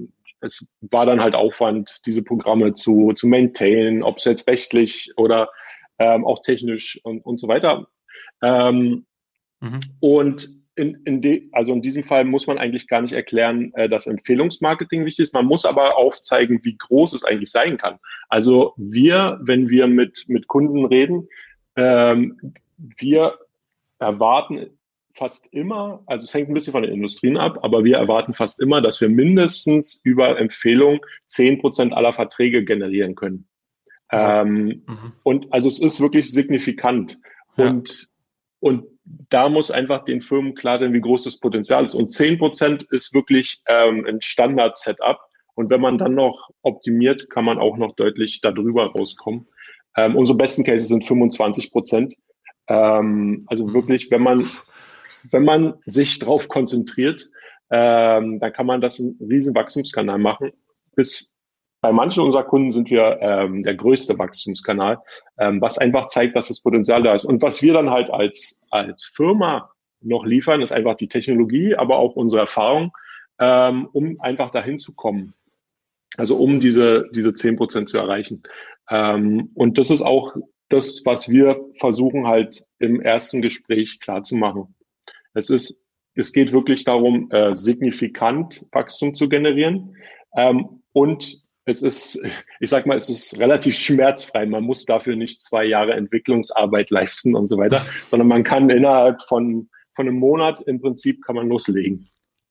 es 0.41 0.69
war 0.81 1.07
dann 1.07 1.21
halt 1.21 1.35
Aufwand, 1.35 2.03
diese 2.07 2.23
Programme 2.23 2.75
zu, 2.75 3.13
zu 3.15 3.27
maintainen, 3.27 4.03
ob 4.03 4.19
es 4.19 4.25
jetzt 4.25 4.47
rechtlich 4.49 5.13
oder 5.17 5.49
ähm, 5.99 6.25
auch 6.25 6.43
technisch 6.43 7.01
und, 7.05 7.25
und 7.25 7.41
so 7.41 7.49
weiter. 7.49 7.89
Ähm, 8.43 9.07
mhm. 9.61 9.81
Und 10.01 10.62
in, 10.75 11.03
in 11.05 11.21
de, 11.21 11.49
also 11.53 11.73
in 11.73 11.83
diesem 11.83 12.03
Fall 12.03 12.25
muss 12.25 12.47
man 12.47 12.59
eigentlich 12.59 12.89
gar 12.89 13.03
nicht 13.03 13.13
erklären, 13.13 13.73
äh, 13.75 13.89
dass 13.89 14.07
Empfehlungsmarketing 14.07 15.05
wichtig 15.05 15.25
ist. 15.25 15.35
Man 15.35 15.47
muss 15.47 15.65
aber 15.65 15.99
aufzeigen, 15.99 16.61
wie 16.63 16.77
groß 16.77 17.13
es 17.13 17.25
eigentlich 17.25 17.51
sein 17.51 17.77
kann. 17.77 17.99
Also 18.29 18.75
wir, 18.77 19.39
wenn 19.43 19.69
wir 19.69 19.87
mit, 19.87 20.25
mit 20.29 20.49
Kunden 20.49 20.87
reden, 20.87 21.29
ähm, 21.77 22.55
wir 22.77 23.39
erwarten 23.99 24.71
fast 25.15 25.53
immer, 25.53 26.03
also 26.07 26.25
es 26.25 26.33
hängt 26.33 26.49
ein 26.49 26.55
bisschen 26.55 26.73
von 26.73 26.83
den 26.83 26.93
Industrien 26.93 27.37
ab, 27.37 27.59
aber 27.63 27.85
wir 27.85 27.99
erwarten 27.99 28.33
fast 28.33 28.61
immer, 28.61 28.81
dass 28.81 29.01
wir 29.01 29.11
mindestens 29.11 30.01
über 30.05 30.39
Empfehlung 30.39 31.01
zehn 31.27 31.61
Prozent 31.61 31.93
aller 31.93 32.15
Verträge 32.15 32.65
generieren 32.65 33.15
können. 33.15 33.47
Ähm, 34.11 34.83
mhm. 34.87 35.13
Und 35.23 35.53
also 35.53 35.69
es 35.69 35.81
ist 35.81 36.01
wirklich 36.01 36.31
signifikant. 36.31 37.19
Ja. 37.57 37.69
Und, 37.69 38.09
und 38.61 38.85
da 39.05 39.49
muss 39.49 39.71
einfach 39.71 40.05
den 40.05 40.21
Firmen 40.21 40.55
klar 40.55 40.79
sein, 40.79 40.93
wie 40.93 41.01
groß 41.01 41.25
das 41.25 41.39
Potenzial 41.39 41.85
ist. 41.85 41.95
Und 41.95 42.11
zehn 42.11 42.39
Prozent 42.39 42.85
ist 42.85 43.15
wirklich 43.15 43.63
ähm, 43.67 44.05
ein 44.07 44.21
Standard-Setup. 44.21 45.19
Und 45.55 45.71
wenn 45.71 45.81
man 45.81 45.99
dann 45.99 46.15
noch 46.15 46.51
optimiert, 46.63 47.29
kann 47.29 47.45
man 47.45 47.59
auch 47.59 47.77
noch 47.77 47.95
deutlich 47.95 48.41
darüber 48.41 48.87
rauskommen. 48.93 49.49
Ähm, 49.97 50.17
unsere 50.17 50.39
besten 50.39 50.65
Cases 50.65 50.89
sind 50.89 51.05
25 51.05 51.73
Prozent. 51.73 52.15
Ähm, 52.69 53.45
also 53.49 53.73
wirklich, 53.75 54.11
wenn 54.11 54.23
man, 54.23 54.47
wenn 55.31 55.45
man 55.45 55.75
sich 55.85 56.19
drauf 56.19 56.49
konzentriert, 56.49 57.25
ähm, 57.71 58.39
dann 58.39 58.53
kann 58.53 58.67
man 58.67 58.81
das 58.81 59.01
einen 59.01 59.19
riesen 59.21 59.55
Wachstumskanal 59.55 60.19
machen. 60.19 60.53
Bis 60.95 61.32
bei 61.83 61.93
manchen 61.93 62.23
unserer 62.23 62.45
Kunden 62.45 62.71
sind 62.71 62.89
wir 62.91 63.19
ähm, 63.21 63.61
der 63.63 63.75
größte 63.75 64.17
Wachstumskanal, 64.19 65.01
ähm, 65.37 65.61
was 65.61 65.79
einfach 65.79 66.07
zeigt, 66.07 66.37
dass 66.37 66.49
das 66.49 66.63
Potenzial 66.63 67.03
da 67.03 67.13
ist. 67.13 67.25
Und 67.25 67.43
was 67.43 67.61
wir 67.61 67.75
dann 67.75 67.91
halt 67.91 68.09
als, 68.09 68.65
als 68.71 69.05
Firma 69.05 69.71
noch 70.01 70.25
liefern, 70.25 70.63
ist 70.63 70.73
einfach 70.73 70.95
die 70.95 71.09
Technologie, 71.09 71.75
aber 71.75 71.99
auch 71.99 72.15
unsere 72.15 72.43
Erfahrung, 72.43 72.93
ähm, 73.41 73.89
um 73.93 74.21
einfach 74.21 74.51
dahin 74.51 74.79
zu 74.79 74.95
kommen. 74.95 75.35
Also 76.17 76.37
um 76.37 76.61
diese, 76.61 77.09
diese 77.15 77.35
zehn 77.35 77.57
Prozent 77.57 77.89
zu 77.89 77.99
erreichen. 77.99 78.45
Ähm, 78.89 79.51
und 79.55 79.77
das 79.77 79.91
ist 79.91 80.03
auch 80.03 80.37
das, 80.69 81.03
was 81.05 81.29
wir 81.29 81.61
versuchen 81.81 82.29
halt 82.29 82.65
im 82.79 83.01
ersten 83.01 83.43
Gespräch 83.43 83.99
klar 83.99 84.23
zu 84.23 84.37
machen. 84.37 84.77
Es 85.35 85.51
ist, 85.51 85.89
es 86.15 86.33
geht 86.33 86.53
wirklich 86.53 86.85
darum, 86.85 87.29
äh, 87.33 87.57
signifikant 87.57 88.67
Wachstum 88.71 89.15
zu 89.15 89.29
generieren. 89.29 89.97
Ähm, 90.37 90.83
und 90.93 91.42
es 91.65 91.83
ist, 91.83 92.21
ich 92.61 92.71
sag 92.71 92.87
mal, 92.87 92.97
es 92.97 93.09
ist 93.09 93.39
relativ 93.39 93.79
schmerzfrei. 93.79 94.47
Man 94.47 94.65
muss 94.65 94.85
dafür 94.85 95.17
nicht 95.17 95.43
zwei 95.43 95.65
Jahre 95.65 95.93
Entwicklungsarbeit 95.95 96.91
leisten 96.91 97.37
und 97.37 97.47
so 97.47 97.57
weiter, 97.59 97.85
sondern 98.07 98.29
man 98.29 98.43
kann 98.43 98.71
innerhalb 98.71 99.23
von, 99.23 99.69
von 99.95 100.09
einem 100.09 100.19
Monat 100.19 100.61
im 100.63 100.81
Prinzip 100.81 101.23
kann 101.25 101.37
man 101.37 101.49
loslegen. 101.49 102.07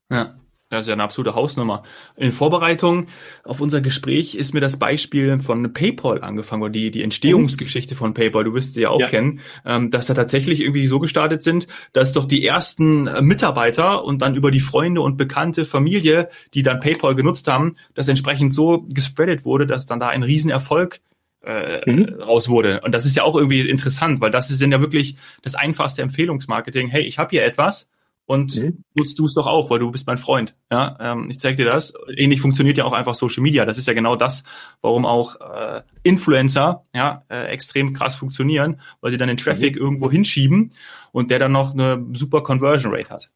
Ja. 0.10 0.36
Das 0.72 0.86
ist 0.86 0.88
ja 0.88 0.94
eine 0.94 1.04
absolute 1.04 1.36
Hausnummer. 1.36 1.84
In 2.16 2.32
Vorbereitung 2.32 3.08
auf 3.44 3.60
unser 3.60 3.82
Gespräch 3.82 4.36
ist 4.36 4.54
mir 4.54 4.62
das 4.62 4.80
Beispiel 4.80 5.40
von 5.42 5.74
PayPal 5.74 6.24
angefangen, 6.24 6.64
oder 6.64 6.72
die, 6.72 6.92
die 6.92 7.04
Entstehungsgeschichte 7.04 7.94
von 7.94 8.14
PayPal, 8.14 8.46
du 8.46 8.54
wirst 8.54 8.74
sie 8.74 8.84
ja 8.84 8.90
auch 8.90 9.02
ja. 9.02 9.08
kennen, 9.08 9.42
ähm, 9.66 9.92
dass 9.92 10.08
da 10.08 10.14
tatsächlich 10.14 10.62
irgendwie 10.62 10.88
so 10.88 11.00
gestartet 11.00 11.44
sind, 11.44 11.68
dass 11.92 12.14
doch 12.14 12.24
die 12.24 12.46
ersten 12.46 13.08
äh, 13.08 13.22
Mitarbeiter 13.22 14.06
und 14.06 14.22
dann 14.22 14.36
über 14.36 14.50
die 14.50 14.62
Freunde 14.62 15.02
und 15.02 15.18
bekannte 15.18 15.66
Familie, 15.66 16.30
die 16.54 16.64
dann 16.64 16.80
PayPal 16.80 17.16
genutzt 17.16 17.50
haben, 17.50 17.76
das 17.94 18.08
entsprechend 18.08 18.54
so 18.54 18.86
gespreadet 18.88 19.44
wurde, 19.44 19.68
dass 19.68 19.86
dann 19.86 20.00
da 20.00 20.08
ein 20.08 20.24
Riesenerfolg 20.24 21.02
äh, 21.44 21.82
mhm. 21.90 22.22
raus 22.22 22.48
wurde. 22.48 22.80
Und 22.82 22.94
das 22.94 23.06
ist 23.06 23.18
ja 23.18 23.24
auch 23.24 23.36
irgendwie 23.36 23.68
interessant, 23.68 24.22
weil 24.22 24.32
das 24.32 24.50
ist 24.50 24.62
ja 24.62 24.82
wirklich 24.82 25.18
das 25.42 25.56
einfachste 25.56 26.02
Empfehlungsmarketing. 26.02 26.88
Hey, 26.88 27.04
ich 27.04 27.18
habe 27.18 27.32
hier 27.32 27.44
etwas, 27.44 27.90
und 28.32 28.56
mhm. 28.56 28.86
nutzt 28.98 29.20
du 29.20 29.26
es 29.26 29.34
doch 29.34 29.46
auch, 29.46 29.70
weil 29.70 29.80
du 29.80 29.92
bist 29.92 30.08
mein 30.08 30.18
Freund. 30.18 30.56
Ja, 30.72 30.98
ähm, 31.02 31.28
ich 31.30 31.42
zeige 31.42 31.58
dir 31.58 31.66
das. 31.66 31.94
Ähnlich 32.16 32.40
funktioniert 32.40 32.78
ja 32.78 32.86
auch 32.86 32.94
einfach 32.94 33.14
Social 33.14 33.44
Media. 33.44 33.66
Das 33.66 33.78
ist 33.78 33.88
ja 33.88 33.94
genau 33.94 34.16
das, 34.16 34.46
warum 34.82 35.06
auch 35.06 35.36
äh, 35.42 35.82
Influencer 36.04 36.86
ja 36.96 37.24
äh, 37.30 37.48
extrem 37.48 37.92
krass 37.92 38.16
funktionieren, 38.16 38.80
weil 39.02 39.12
sie 39.12 39.18
dann 39.18 39.28
den 39.28 39.36
Traffic 39.36 39.76
mhm. 39.76 39.82
irgendwo 39.82 40.10
hinschieben 40.10 40.72
und 41.12 41.30
der 41.30 41.40
dann 41.40 41.52
noch 41.52 41.74
eine 41.74 42.06
super 42.14 42.42
Conversion 42.42 42.96
Rate 42.96 43.10
hat. 43.10 43.30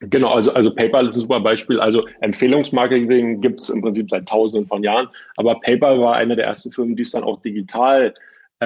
Genau, 0.00 0.32
also, 0.32 0.52
also 0.52 0.74
PayPal 0.74 1.06
ist 1.06 1.14
ein 1.14 1.20
super 1.20 1.38
Beispiel. 1.38 1.78
Also 1.78 2.02
Empfehlungsmarketing 2.20 3.40
gibt 3.40 3.60
es 3.60 3.68
im 3.68 3.82
Prinzip 3.82 4.10
seit 4.10 4.28
tausenden 4.28 4.66
von 4.66 4.82
Jahren, 4.82 5.06
aber 5.36 5.60
PayPal 5.60 6.00
war 6.00 6.16
eine 6.16 6.34
der 6.34 6.46
ersten 6.46 6.72
Firmen, 6.72 6.96
die 6.96 7.02
es 7.02 7.12
dann 7.12 7.22
auch 7.22 7.40
digital 7.40 8.12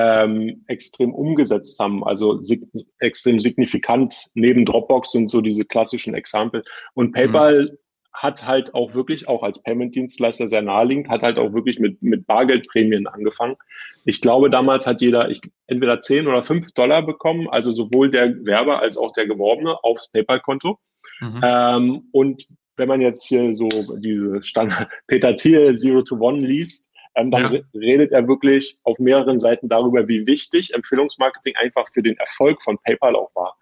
ähm, 0.00 0.64
extrem 0.68 1.12
umgesetzt 1.12 1.78
haben, 1.80 2.04
also 2.04 2.40
sig 2.40 2.68
extrem 3.00 3.40
signifikant. 3.40 4.26
Neben 4.34 4.64
Dropbox 4.64 5.10
sind 5.10 5.28
so 5.28 5.40
diese 5.40 5.64
klassischen 5.64 6.14
Exempel. 6.14 6.62
Und 6.94 7.12
PayPal 7.12 7.64
mhm. 7.64 7.78
hat 8.12 8.46
halt 8.46 8.74
auch 8.74 8.94
wirklich, 8.94 9.26
auch 9.26 9.42
als 9.42 9.60
Payment-Dienstleister 9.60 10.46
sehr 10.46 10.62
naheliegend, 10.62 11.08
hat 11.08 11.22
halt 11.22 11.38
auch 11.38 11.52
wirklich 11.52 11.80
mit, 11.80 12.00
mit 12.02 12.26
Bargeldprämien 12.26 13.08
angefangen. 13.08 13.56
Ich 14.04 14.20
glaube, 14.20 14.50
damals 14.50 14.86
hat 14.86 15.00
jeder 15.00 15.30
ich, 15.30 15.40
entweder 15.66 15.98
10 16.00 16.28
oder 16.28 16.42
5 16.42 16.72
Dollar 16.72 17.04
bekommen, 17.04 17.48
also 17.48 17.72
sowohl 17.72 18.10
der 18.10 18.44
Werber 18.44 18.80
als 18.80 18.96
auch 18.96 19.12
der 19.14 19.26
Geworbene 19.26 19.82
aufs 19.82 20.12
PayPal-Konto. 20.12 20.78
Mhm. 21.20 21.40
Ähm, 21.42 22.08
und 22.12 22.46
wenn 22.76 22.88
man 22.88 23.00
jetzt 23.00 23.26
hier 23.26 23.52
so 23.56 23.68
diese 23.98 24.44
Standard 24.44 24.88
Peter 25.08 25.34
Thiel 25.34 25.76
Zero 25.76 26.02
to 26.02 26.16
One 26.20 26.38
liest, 26.38 26.87
ähm, 27.18 27.30
dann 27.30 27.52
ja. 27.52 27.60
redet 27.74 28.12
er 28.12 28.28
wirklich 28.28 28.78
auf 28.84 28.98
mehreren 28.98 29.38
Seiten 29.38 29.68
darüber, 29.68 30.08
wie 30.08 30.26
wichtig 30.26 30.74
Empfehlungsmarketing 30.74 31.56
einfach 31.56 31.88
für 31.92 32.02
den 32.02 32.16
Erfolg 32.16 32.62
von 32.62 32.78
PayPal 32.78 33.16
auch 33.16 33.30
war. 33.34 33.56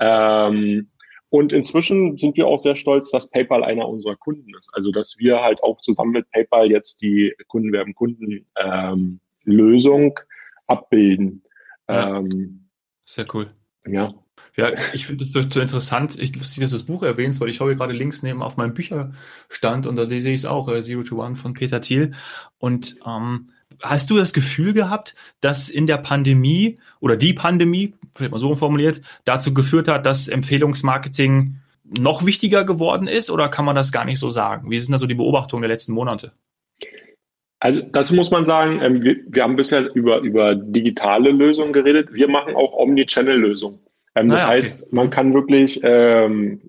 Ähm, 0.00 0.88
und 1.28 1.52
inzwischen 1.52 2.18
sind 2.18 2.36
wir 2.36 2.46
auch 2.46 2.58
sehr 2.58 2.76
stolz, 2.76 3.10
dass 3.10 3.30
PayPal 3.30 3.64
einer 3.64 3.88
unserer 3.88 4.16
Kunden 4.16 4.54
ist. 4.58 4.70
Also 4.72 4.90
dass 4.90 5.18
wir 5.18 5.40
halt 5.40 5.62
auch 5.62 5.80
zusammen 5.80 6.12
mit 6.12 6.30
PayPal 6.30 6.70
jetzt 6.70 7.00
die 7.02 7.34
Kundenwerben 7.48 7.94
Kunden 7.94 8.46
ähm, 8.56 9.20
Lösung 9.44 10.18
abbilden. 10.66 11.42
Ja. 11.88 12.18
Ähm, 12.18 12.68
Sehr 13.04 13.26
cool. 13.34 13.50
Ja. 13.86 14.14
Ja, 14.56 14.70
ich 14.92 15.06
finde 15.06 15.24
es 15.24 15.32
so, 15.32 15.40
so 15.40 15.60
interessant. 15.60 16.18
Ich 16.18 16.34
lustig, 16.34 16.60
dass 16.60 16.70
du 16.70 16.76
das 16.76 16.84
Buch 16.84 17.02
erwähnst, 17.02 17.40
weil 17.40 17.48
ich 17.48 17.56
schaue 17.56 17.74
gerade 17.74 17.94
links 17.94 18.22
neben 18.22 18.42
auf 18.42 18.58
meinem 18.58 18.74
Bücherstand 18.74 19.86
und 19.86 19.96
da 19.96 20.06
sehe 20.06 20.18
ich 20.18 20.42
es 20.42 20.44
auch, 20.44 20.68
äh, 20.68 20.82
Zero 20.82 21.02
to 21.04 21.22
One 21.24 21.36
von 21.36 21.54
Peter 21.54 21.80
Thiel. 21.80 22.12
Und 22.58 22.96
ähm, 23.06 23.48
hast 23.80 24.10
du 24.10 24.16
das 24.16 24.34
Gefühl 24.34 24.74
gehabt, 24.74 25.14
dass 25.40 25.70
in 25.70 25.86
der 25.86 25.96
Pandemie 25.96 26.78
oder 27.00 27.16
die 27.16 27.32
Pandemie, 27.32 27.94
vielleicht 28.14 28.32
mal 28.32 28.38
so 28.38 28.54
formuliert, 28.54 29.00
dazu 29.24 29.54
geführt 29.54 29.88
hat, 29.88 30.04
dass 30.04 30.28
Empfehlungsmarketing 30.28 31.56
noch 31.84 32.24
wichtiger 32.26 32.64
geworden 32.64 33.08
ist 33.08 33.30
oder 33.30 33.48
kann 33.48 33.64
man 33.64 33.76
das 33.76 33.90
gar 33.90 34.04
nicht 34.04 34.18
so 34.18 34.28
sagen? 34.30 34.70
Wie 34.70 34.80
sind 34.80 34.92
da 34.92 34.98
so 34.98 35.06
die 35.06 35.14
Beobachtungen 35.14 35.62
der 35.62 35.70
letzten 35.70 35.92
Monate? 35.92 36.32
Also 37.62 37.80
dazu 37.92 38.16
muss 38.16 38.32
man 38.32 38.44
sagen, 38.44 38.80
ähm, 38.82 39.04
wir, 39.04 39.18
wir, 39.28 39.44
haben 39.44 39.54
bisher 39.54 39.94
über, 39.94 40.18
über 40.18 40.56
digitale 40.56 41.30
Lösungen 41.30 41.72
geredet. 41.72 42.12
Wir 42.12 42.26
machen 42.26 42.56
auch 42.56 42.72
Omnichannel-Lösungen. 42.72 43.78
Ähm, 44.14 44.28
das 44.28 44.46
heißt, 44.46 44.86
okay. 44.88 44.96
man 44.96 45.10
kann 45.10 45.34
wirklich 45.34 45.80
ähm, 45.82 46.60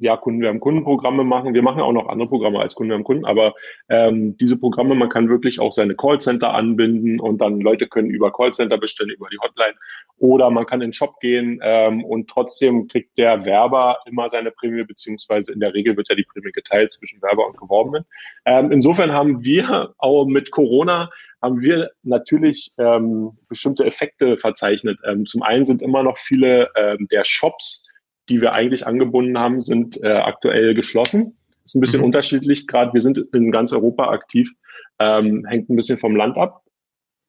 ja, 0.00 0.16
Kunden, 0.16 0.40
wir 0.40 0.48
haben 0.48 0.60
Kundenprogramme 0.60 1.24
machen. 1.24 1.54
Wir 1.54 1.62
machen 1.62 1.82
auch 1.82 1.92
noch 1.92 2.08
andere 2.08 2.28
Programme 2.28 2.60
als 2.60 2.74
Kunden, 2.74 2.90
wir 2.90 2.96
haben 2.96 3.04
Kunden, 3.04 3.24
aber 3.24 3.54
ähm, 3.88 4.36
diese 4.36 4.58
Programme, 4.58 4.94
man 4.94 5.08
kann 5.08 5.28
wirklich 5.28 5.60
auch 5.60 5.72
seine 5.72 5.94
Callcenter 5.94 6.54
anbinden 6.54 7.20
und 7.20 7.38
dann 7.38 7.60
Leute 7.60 7.86
können 7.86 8.10
über 8.10 8.32
Callcenter 8.32 8.78
bestellen, 8.78 9.10
über 9.10 9.28
die 9.30 9.38
Hotline. 9.38 9.74
Oder 10.18 10.50
man 10.50 10.66
kann 10.66 10.80
in 10.80 10.88
den 10.88 10.92
Shop 10.92 11.20
gehen 11.20 11.60
ähm, 11.62 12.04
und 12.04 12.28
trotzdem 12.28 12.88
kriegt 12.88 13.16
der 13.18 13.44
Werber 13.44 13.98
immer 14.06 14.28
seine 14.28 14.50
Prämie, 14.50 14.82
beziehungsweise 14.82 15.52
in 15.52 15.60
der 15.60 15.74
Regel 15.74 15.96
wird 15.96 16.08
ja 16.08 16.16
die 16.16 16.24
Prämie 16.24 16.50
geteilt 16.52 16.92
zwischen 16.92 17.22
Werber 17.22 17.46
und 17.46 17.56
Geworbenen. 17.56 18.04
Ähm, 18.44 18.72
insofern 18.72 19.12
haben 19.12 19.44
wir 19.44 19.94
auch 19.98 20.24
mit 20.24 20.50
Corona 20.50 21.08
haben 21.40 21.60
wir 21.60 21.90
natürlich 22.02 22.72
ähm, 22.78 23.38
bestimmte 23.48 23.84
Effekte 23.84 24.38
verzeichnet. 24.38 24.98
Ähm, 25.04 25.26
zum 25.26 25.42
einen 25.42 25.64
sind 25.64 25.82
immer 25.82 26.02
noch 26.02 26.18
viele 26.18 26.68
ähm, 26.76 27.06
der 27.10 27.24
Shops, 27.24 27.84
die 28.28 28.40
wir 28.40 28.54
eigentlich 28.54 28.86
angebunden 28.86 29.38
haben, 29.38 29.60
sind 29.60 30.02
äh, 30.02 30.08
aktuell 30.08 30.74
geschlossen. 30.74 31.36
Ist 31.64 31.74
ein 31.74 31.80
bisschen 31.80 32.00
mhm. 32.00 32.06
unterschiedlich. 32.06 32.66
Gerade 32.66 32.92
wir 32.92 33.00
sind 33.00 33.18
in 33.32 33.50
ganz 33.50 33.72
Europa 33.72 34.10
aktiv, 34.10 34.52
ähm, 34.98 35.44
hängt 35.46 35.70
ein 35.70 35.76
bisschen 35.76 35.98
vom 35.98 36.16
Land 36.16 36.38
ab. 36.38 36.62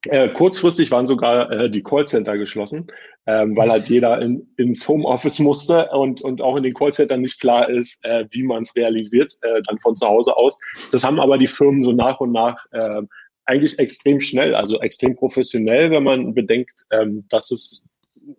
Äh, 0.06 0.30
kurzfristig 0.30 0.90
waren 0.90 1.06
sogar 1.06 1.50
äh, 1.52 1.70
die 1.70 1.82
Callcenter 1.82 2.38
geschlossen, 2.38 2.86
ähm, 3.26 3.54
weil 3.54 3.70
halt 3.70 3.90
jeder 3.90 4.18
in, 4.22 4.48
ins 4.56 4.88
Homeoffice 4.88 5.40
musste 5.40 5.90
und, 5.90 6.22
und 6.22 6.40
auch 6.40 6.56
in 6.56 6.62
den 6.62 6.72
Callcentern 6.72 7.20
nicht 7.20 7.38
klar 7.38 7.68
ist, 7.68 8.02
äh, 8.06 8.24
wie 8.30 8.42
man 8.42 8.62
es 8.62 8.74
realisiert, 8.74 9.34
äh, 9.42 9.60
dann 9.66 9.78
von 9.80 9.94
zu 9.94 10.06
Hause 10.06 10.38
aus. 10.38 10.58
Das 10.90 11.04
haben 11.04 11.20
aber 11.20 11.36
die 11.36 11.48
Firmen 11.48 11.84
so 11.84 11.92
nach 11.92 12.18
und 12.18 12.32
nach 12.32 12.64
äh, 12.70 13.02
eigentlich 13.50 13.78
extrem 13.80 14.20
schnell, 14.20 14.54
also 14.54 14.80
extrem 14.80 15.16
professionell, 15.16 15.90
wenn 15.90 16.04
man 16.04 16.34
bedenkt, 16.34 16.86
ähm, 16.92 17.24
dass 17.28 17.50
es 17.50 17.88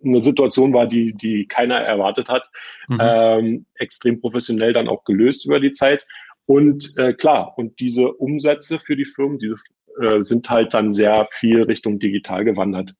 eine 0.02 0.22
Situation 0.22 0.72
war, 0.72 0.86
die, 0.86 1.12
die 1.12 1.46
keiner 1.46 1.76
erwartet 1.76 2.30
hat, 2.30 2.48
mhm. 2.88 2.98
ähm, 3.00 3.66
extrem 3.74 4.20
professionell 4.20 4.72
dann 4.72 4.88
auch 4.88 5.04
gelöst 5.04 5.44
über 5.44 5.60
die 5.60 5.72
Zeit. 5.72 6.06
Und 6.46 6.94
äh, 6.96 7.12
klar, 7.12 7.52
und 7.58 7.78
diese 7.80 8.10
Umsätze 8.10 8.78
für 8.78 8.96
die 8.96 9.04
Firmen, 9.04 9.38
diese 9.38 9.56
äh, 10.00 10.22
sind 10.22 10.48
halt 10.48 10.72
dann 10.72 10.92
sehr 10.92 11.28
viel 11.30 11.62
Richtung 11.62 11.98
digital 11.98 12.44
gewandert. 12.44 12.94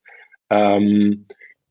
Ähm, 0.51 1.25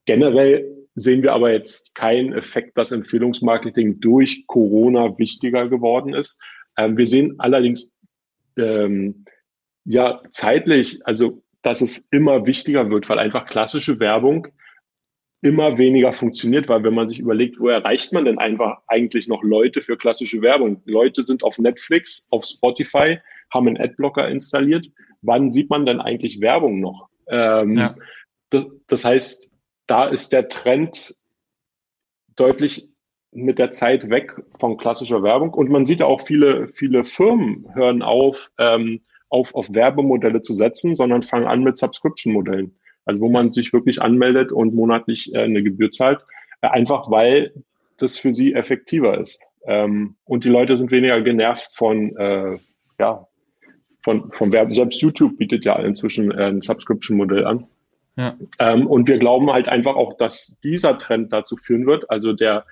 generell 0.06 0.66
sehen 0.96 1.22
wir 1.22 1.34
aber 1.34 1.52
jetzt 1.52 1.94
keinen 1.94 2.34
Effekt, 2.34 2.80
dass 2.80 2.92
Empfehlungsmarketing 2.92 4.00
durch 4.00 4.48
Corona 4.48 5.20
wichtiger 5.20 5.70
geworden 5.70 6.16
ist. 6.16 6.42
Ähm, 6.78 6.98
wir 6.98 7.06
sehen 7.06 7.36
allerdings 7.38 8.00
ähm, 8.58 9.26
ja 9.86 10.22
zeitlich, 10.30 11.06
also 11.06 11.42
dass 11.62 11.82
es 11.82 12.08
immer 12.12 12.46
wichtiger 12.46 12.90
wird, 12.90 13.08
weil 13.10 13.20
einfach 13.20 13.46
klassische 13.46 14.00
Werbung 14.00 14.48
immer 15.42 15.78
weniger 15.78 16.14
funktioniert, 16.14 16.70
weil 16.70 16.84
wenn 16.84 16.94
man 16.94 17.08
sich 17.08 17.20
überlegt, 17.20 17.60
wo 17.60 17.68
erreicht 17.68 18.14
man 18.14 18.26
denn 18.26 18.38
einfach 18.38 18.82
eigentlich 18.88 19.28
noch 19.28 19.44
Leute 19.44 19.82
für 19.82 19.98
klassische 19.98 20.42
Werbung? 20.42 20.82
Leute 20.86 21.24
sind 21.24 21.44
auf 21.44 21.58
Netflix, 21.58 22.28
auf 22.30 22.46
Spotify, 22.46 23.20
haben 23.52 23.68
einen 23.68 23.78
Adblocker 23.78 24.28
installiert. 24.30 24.88
Wann 25.22 25.50
sieht 25.50 25.70
man 25.70 25.86
denn 25.86 26.00
eigentlich 26.00 26.42
Werbung 26.42 26.80
noch? 26.80 27.10
Ähm, 27.28 27.78
ja. 27.78 27.96
das, 28.88 29.04
heißt, 29.04 29.52
da 29.88 30.08
ist 30.08 30.32
der 30.32 30.48
Trend 30.48 31.16
deutlich 32.36 32.90
mit 33.32 33.60
der 33.60 33.72
Zeit 33.72 34.10
weg 34.10 34.36
von 34.60 34.78
klassischer 34.78 35.24
Werbung. 35.24 35.54
Und 35.54 35.70
man 35.70 35.86
sieht 35.86 36.04
auch 36.04 36.22
viele, 36.22 36.68
viele 36.68 37.04
Firmen 37.04 37.74
hören 37.74 38.04
auf, 38.04 38.52
ähm, 38.60 39.02
auf, 39.32 39.56
auf 39.56 39.74
Werbemodelle 39.74 40.42
zu 40.42 40.54
setzen, 40.54 40.96
sondern 40.96 41.24
fangen 41.24 41.48
an 41.48 41.64
mit 41.64 41.78
Subscription-Modellen. 41.78 42.76
Also 43.06 43.22
wo 43.22 43.30
man 43.30 43.52
sich 43.52 43.74
wirklich 43.74 44.02
anmeldet 44.02 44.52
und 44.52 44.76
monatlich 44.76 45.34
äh, 45.34 45.40
eine 45.40 45.64
Gebühr 45.64 45.90
zahlt, 45.90 46.22
äh, 46.62 46.68
einfach 46.68 47.10
weil 47.10 47.54
das 47.98 48.18
für 48.18 48.32
sie 48.32 48.54
effektiver 48.54 49.18
ist. 49.18 49.42
Ähm, 49.66 50.16
und 50.26 50.44
die 50.44 50.50
Leute 50.50 50.76
sind 50.76 50.92
weniger 50.92 51.22
genervt 51.22 51.72
von, 51.74 52.16
äh, 52.18 52.58
ja, 53.00 53.28
von, 54.04 54.32
von 54.32 54.52
Werben. 54.52 54.74
Selbst 54.74 55.02
YouTube 55.02 55.38
bietet 55.38 55.66
ja 55.66 55.80
inzwischen 55.80 56.32
äh, 56.32 56.48
ein 56.48 56.62
Subscription-Modell 56.62 57.46
an. 57.46 57.68
Ja. 58.18 58.36
Ähm, 58.60 58.86
und 58.86 59.08
wir 59.08 59.18
glauben 59.18 59.52
halt 59.52 59.70
einfach 59.70 59.96
auch, 59.96 60.18
dass 60.18 60.60
dieser 60.62 60.98
Trend 60.98 61.32
dazu 61.32 61.56
führen 61.56 61.86
wird, 61.86 62.10
also 62.10 62.34
der, 62.34 62.66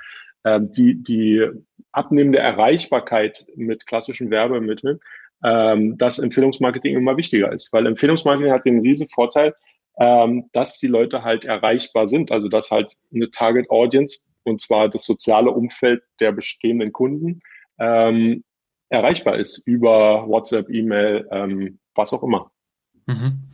äh, 0.43 0.59
die, 0.61 1.01
die 1.01 1.47
abnehmende 1.91 2.39
Erreichbarkeit 2.39 3.47
mit 3.55 3.87
klassischen 3.87 4.29
Werbemitteln, 4.29 4.99
ähm, 5.43 5.97
dass 5.97 6.19
Empfehlungsmarketing 6.19 6.95
immer 6.95 7.17
wichtiger 7.17 7.51
ist, 7.51 7.71
weil 7.73 7.85
Empfehlungsmarketing 7.85 8.51
hat 8.51 8.65
den 8.65 8.81
riesen 8.81 9.07
Vorteil, 9.07 9.53
ähm, 9.99 10.49
dass 10.53 10.79
die 10.79 10.87
Leute 10.87 11.23
halt 11.23 11.45
erreichbar 11.45 12.07
sind, 12.07 12.31
also 12.31 12.49
dass 12.49 12.71
halt 12.71 12.93
eine 13.13 13.29
Target 13.31 13.69
Audience 13.69 14.25
und 14.43 14.61
zwar 14.61 14.89
das 14.89 15.05
soziale 15.05 15.51
Umfeld 15.51 16.03
der 16.19 16.31
bestehenden 16.31 16.91
Kunden 16.91 17.41
ähm, 17.79 18.43
erreichbar 18.89 19.37
ist 19.37 19.59
über 19.65 20.27
WhatsApp, 20.27 20.69
E-Mail, 20.69 21.27
ähm, 21.31 21.79
was 21.95 22.13
auch 22.13 22.23
immer. 22.23 22.51
Mhm. 23.05 23.49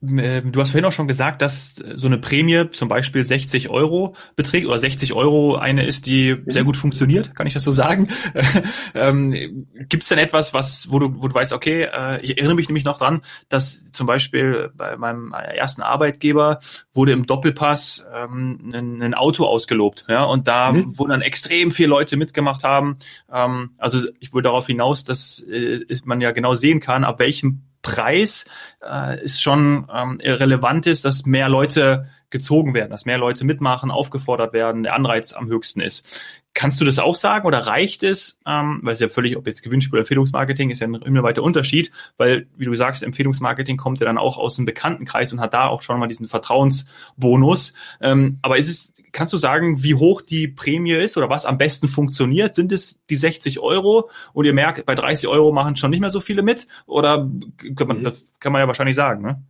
Ähm, 0.00 0.52
du 0.52 0.60
hast 0.60 0.70
vorhin 0.70 0.84
auch 0.84 0.92
schon 0.92 1.08
gesagt, 1.08 1.42
dass 1.42 1.74
so 1.74 2.06
eine 2.06 2.18
Prämie 2.18 2.70
zum 2.72 2.88
Beispiel 2.88 3.24
60 3.24 3.68
Euro 3.68 4.14
beträgt 4.36 4.66
oder 4.66 4.78
60 4.78 5.12
Euro 5.12 5.56
eine 5.56 5.86
ist, 5.86 6.06
die 6.06 6.36
sehr 6.46 6.64
gut 6.64 6.76
funktioniert, 6.76 7.34
kann 7.34 7.46
ich 7.46 7.54
das 7.54 7.64
so 7.64 7.72
sagen? 7.72 8.08
ähm, 8.94 9.66
Gibt 9.88 10.04
es 10.04 10.08
denn 10.08 10.18
etwas, 10.18 10.54
was, 10.54 10.90
wo 10.90 10.98
du, 10.98 11.22
wo 11.22 11.28
du 11.28 11.34
weißt, 11.34 11.52
okay, 11.52 11.88
äh, 11.92 12.20
ich 12.22 12.38
erinnere 12.38 12.54
mich 12.54 12.68
nämlich 12.68 12.84
noch 12.84 12.98
dran, 12.98 13.22
dass 13.48 13.90
zum 13.92 14.06
Beispiel 14.06 14.70
bei 14.76 14.96
meinem 14.96 15.32
ersten 15.32 15.82
Arbeitgeber 15.82 16.60
wurde 16.92 17.12
im 17.12 17.26
Doppelpass 17.26 18.06
ähm, 18.14 18.72
ein, 18.72 19.02
ein 19.02 19.14
Auto 19.14 19.44
ausgelobt, 19.44 20.06
ja, 20.08 20.24
und 20.24 20.46
da 20.46 20.72
mhm. 20.72 20.96
wurden 20.98 21.10
dann 21.10 21.22
extrem 21.22 21.70
viele 21.70 21.88
Leute 21.88 22.16
mitgemacht 22.16 22.62
haben. 22.62 22.98
Ähm, 23.32 23.70
also 23.78 24.06
ich 24.20 24.32
will 24.32 24.42
darauf 24.42 24.66
hinaus, 24.66 25.04
dass 25.04 25.40
äh, 25.40 25.80
man 26.04 26.20
ja 26.20 26.30
genau 26.30 26.54
sehen 26.54 26.80
kann, 26.80 27.04
ab 27.04 27.18
welchem 27.18 27.67
Preis 27.82 28.46
äh, 28.82 29.22
ist 29.22 29.42
schon 29.42 29.88
ähm, 29.92 30.20
relevant 30.22 30.86
ist, 30.86 31.04
dass 31.04 31.26
mehr 31.26 31.48
Leute 31.48 32.08
gezogen 32.30 32.74
werden, 32.74 32.90
dass 32.90 33.06
mehr 33.06 33.18
Leute 33.18 33.44
mitmachen, 33.44 33.90
aufgefordert 33.90 34.52
werden, 34.52 34.82
der 34.82 34.94
Anreiz 34.94 35.32
am 35.32 35.48
höchsten 35.48 35.80
ist. 35.80 36.20
Kannst 36.54 36.80
du 36.80 36.84
das 36.84 36.98
auch 36.98 37.14
sagen 37.14 37.46
oder 37.46 37.66
reicht 37.66 38.02
es, 38.02 38.40
ähm, 38.46 38.80
weil 38.82 38.94
es 38.94 39.00
ja 39.00 39.08
völlig, 39.08 39.36
ob 39.36 39.46
jetzt 39.46 39.62
Gewinnspiel 39.62 39.94
oder 39.94 40.00
Empfehlungsmarketing 40.00 40.70
ist 40.70 40.80
ja 40.80 40.88
ein 40.88 40.94
immer 40.94 41.22
weiter 41.22 41.42
Unterschied, 41.42 41.92
weil, 42.16 42.48
wie 42.56 42.64
du 42.64 42.74
sagst, 42.74 43.02
Empfehlungsmarketing 43.02 43.76
kommt 43.76 44.00
ja 44.00 44.06
dann 44.06 44.18
auch 44.18 44.38
aus 44.38 44.56
dem 44.56 44.64
Bekanntenkreis 44.64 45.32
und 45.32 45.40
hat 45.40 45.54
da 45.54 45.68
auch 45.68 45.82
schon 45.82 46.00
mal 46.00 46.08
diesen 46.08 46.26
Vertrauensbonus. 46.26 47.74
Ähm, 48.00 48.38
aber 48.42 48.58
ist 48.58 48.68
es, 48.68 48.94
kannst 49.12 49.32
du 49.32 49.36
sagen, 49.36 49.82
wie 49.82 49.94
hoch 49.94 50.20
die 50.20 50.48
Prämie 50.48 50.92
ist 50.92 51.16
oder 51.16 51.30
was 51.30 51.46
am 51.46 51.58
besten 51.58 51.86
funktioniert? 51.86 52.54
Sind 52.54 52.72
es 52.72 53.00
die 53.08 53.16
60 53.16 53.60
Euro 53.60 54.10
und 54.32 54.44
ihr 54.44 54.52
merkt, 54.52 54.84
bei 54.84 54.94
30 54.94 55.28
Euro 55.28 55.52
machen 55.52 55.76
schon 55.76 55.90
nicht 55.90 56.00
mehr 56.00 56.10
so 56.10 56.20
viele 56.20 56.42
mit? 56.42 56.66
Oder 56.86 57.30
kann 57.76 57.88
man, 57.88 58.04
das 58.04 58.24
kann 58.40 58.52
man 58.52 58.60
ja 58.60 58.66
wahrscheinlich 58.66 58.96
sagen, 58.96 59.22
ne? 59.22 59.42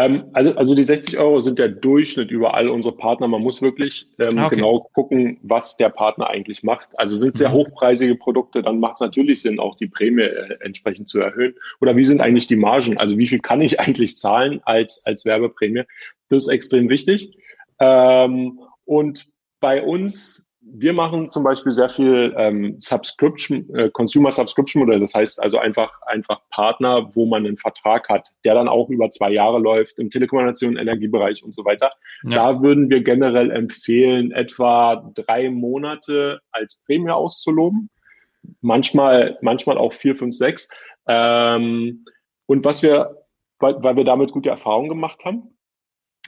Ähm, 0.00 0.30
also, 0.32 0.54
also 0.54 0.74
die 0.74 0.82
60 0.82 1.18
Euro 1.18 1.40
sind 1.40 1.58
der 1.58 1.68
Durchschnitt 1.68 2.30
über 2.30 2.54
all 2.54 2.68
unsere 2.68 2.96
Partner. 2.96 3.28
Man 3.28 3.42
muss 3.42 3.60
wirklich 3.60 4.08
ähm, 4.18 4.38
ah, 4.38 4.46
okay. 4.46 4.56
genau 4.56 4.88
gucken, 4.94 5.38
was 5.42 5.76
der 5.76 5.90
Partner 5.90 6.28
eigentlich 6.28 6.62
macht. 6.62 6.98
Also 6.98 7.16
sind 7.16 7.30
es 7.30 7.38
sehr 7.38 7.50
mhm. 7.50 7.54
hochpreisige 7.54 8.14
Produkte, 8.14 8.62
dann 8.62 8.80
macht 8.80 8.94
es 8.94 9.00
natürlich 9.00 9.42
Sinn, 9.42 9.60
auch 9.60 9.76
die 9.76 9.88
Prämie 9.88 10.22
äh, 10.22 10.56
entsprechend 10.60 11.08
zu 11.08 11.20
erhöhen. 11.20 11.54
Oder 11.80 11.96
wie 11.96 12.04
sind 12.04 12.22
eigentlich 12.22 12.46
die 12.46 12.56
Margen? 12.56 12.96
Also 12.96 13.18
wie 13.18 13.26
viel 13.26 13.40
kann 13.40 13.60
ich 13.60 13.78
eigentlich 13.80 14.16
zahlen 14.16 14.60
als, 14.64 15.04
als 15.04 15.26
Werbeprämie? 15.26 15.82
Das 16.28 16.44
ist 16.44 16.48
extrem 16.48 16.88
wichtig. 16.88 17.36
Ähm, 17.78 18.60
und 18.86 19.28
bei 19.60 19.82
uns 19.82 20.49
wir 20.72 20.92
machen 20.92 21.30
zum 21.30 21.42
Beispiel 21.42 21.72
sehr 21.72 21.88
viel 21.88 22.34
ähm, 22.36 22.76
Subscription, 22.78 23.68
äh, 23.74 23.90
Consumer 23.90 24.32
Subscription 24.32 24.82
Modell. 24.82 25.00
Das 25.00 25.14
heißt 25.14 25.42
also 25.42 25.58
einfach, 25.58 26.00
einfach 26.02 26.40
Partner, 26.50 27.14
wo 27.14 27.26
man 27.26 27.46
einen 27.46 27.56
Vertrag 27.56 28.08
hat, 28.08 28.30
der 28.44 28.54
dann 28.54 28.68
auch 28.68 28.88
über 28.88 29.10
zwei 29.10 29.30
Jahre 29.30 29.58
läuft 29.58 29.98
im 29.98 30.10
Telekommunikation, 30.10 30.76
Energiebereich 30.76 31.42
und 31.42 31.54
so 31.54 31.64
weiter. 31.64 31.92
Ja. 32.24 32.30
Da 32.30 32.62
würden 32.62 32.90
wir 32.90 33.02
generell 33.02 33.50
empfehlen, 33.50 34.32
etwa 34.32 35.10
drei 35.14 35.50
Monate 35.50 36.40
als 36.50 36.82
Prämie 36.86 37.10
auszuloben. 37.10 37.90
Manchmal, 38.60 39.38
manchmal 39.42 39.78
auch 39.78 39.92
vier, 39.92 40.16
fünf, 40.16 40.34
sechs. 40.34 40.70
Ähm, 41.06 42.04
und 42.46 42.64
was 42.64 42.82
wir, 42.82 43.16
weil, 43.58 43.82
weil 43.82 43.96
wir 43.96 44.04
damit 44.04 44.32
gute 44.32 44.50
Erfahrungen 44.50 44.88
gemacht 44.88 45.24
haben. 45.24 45.56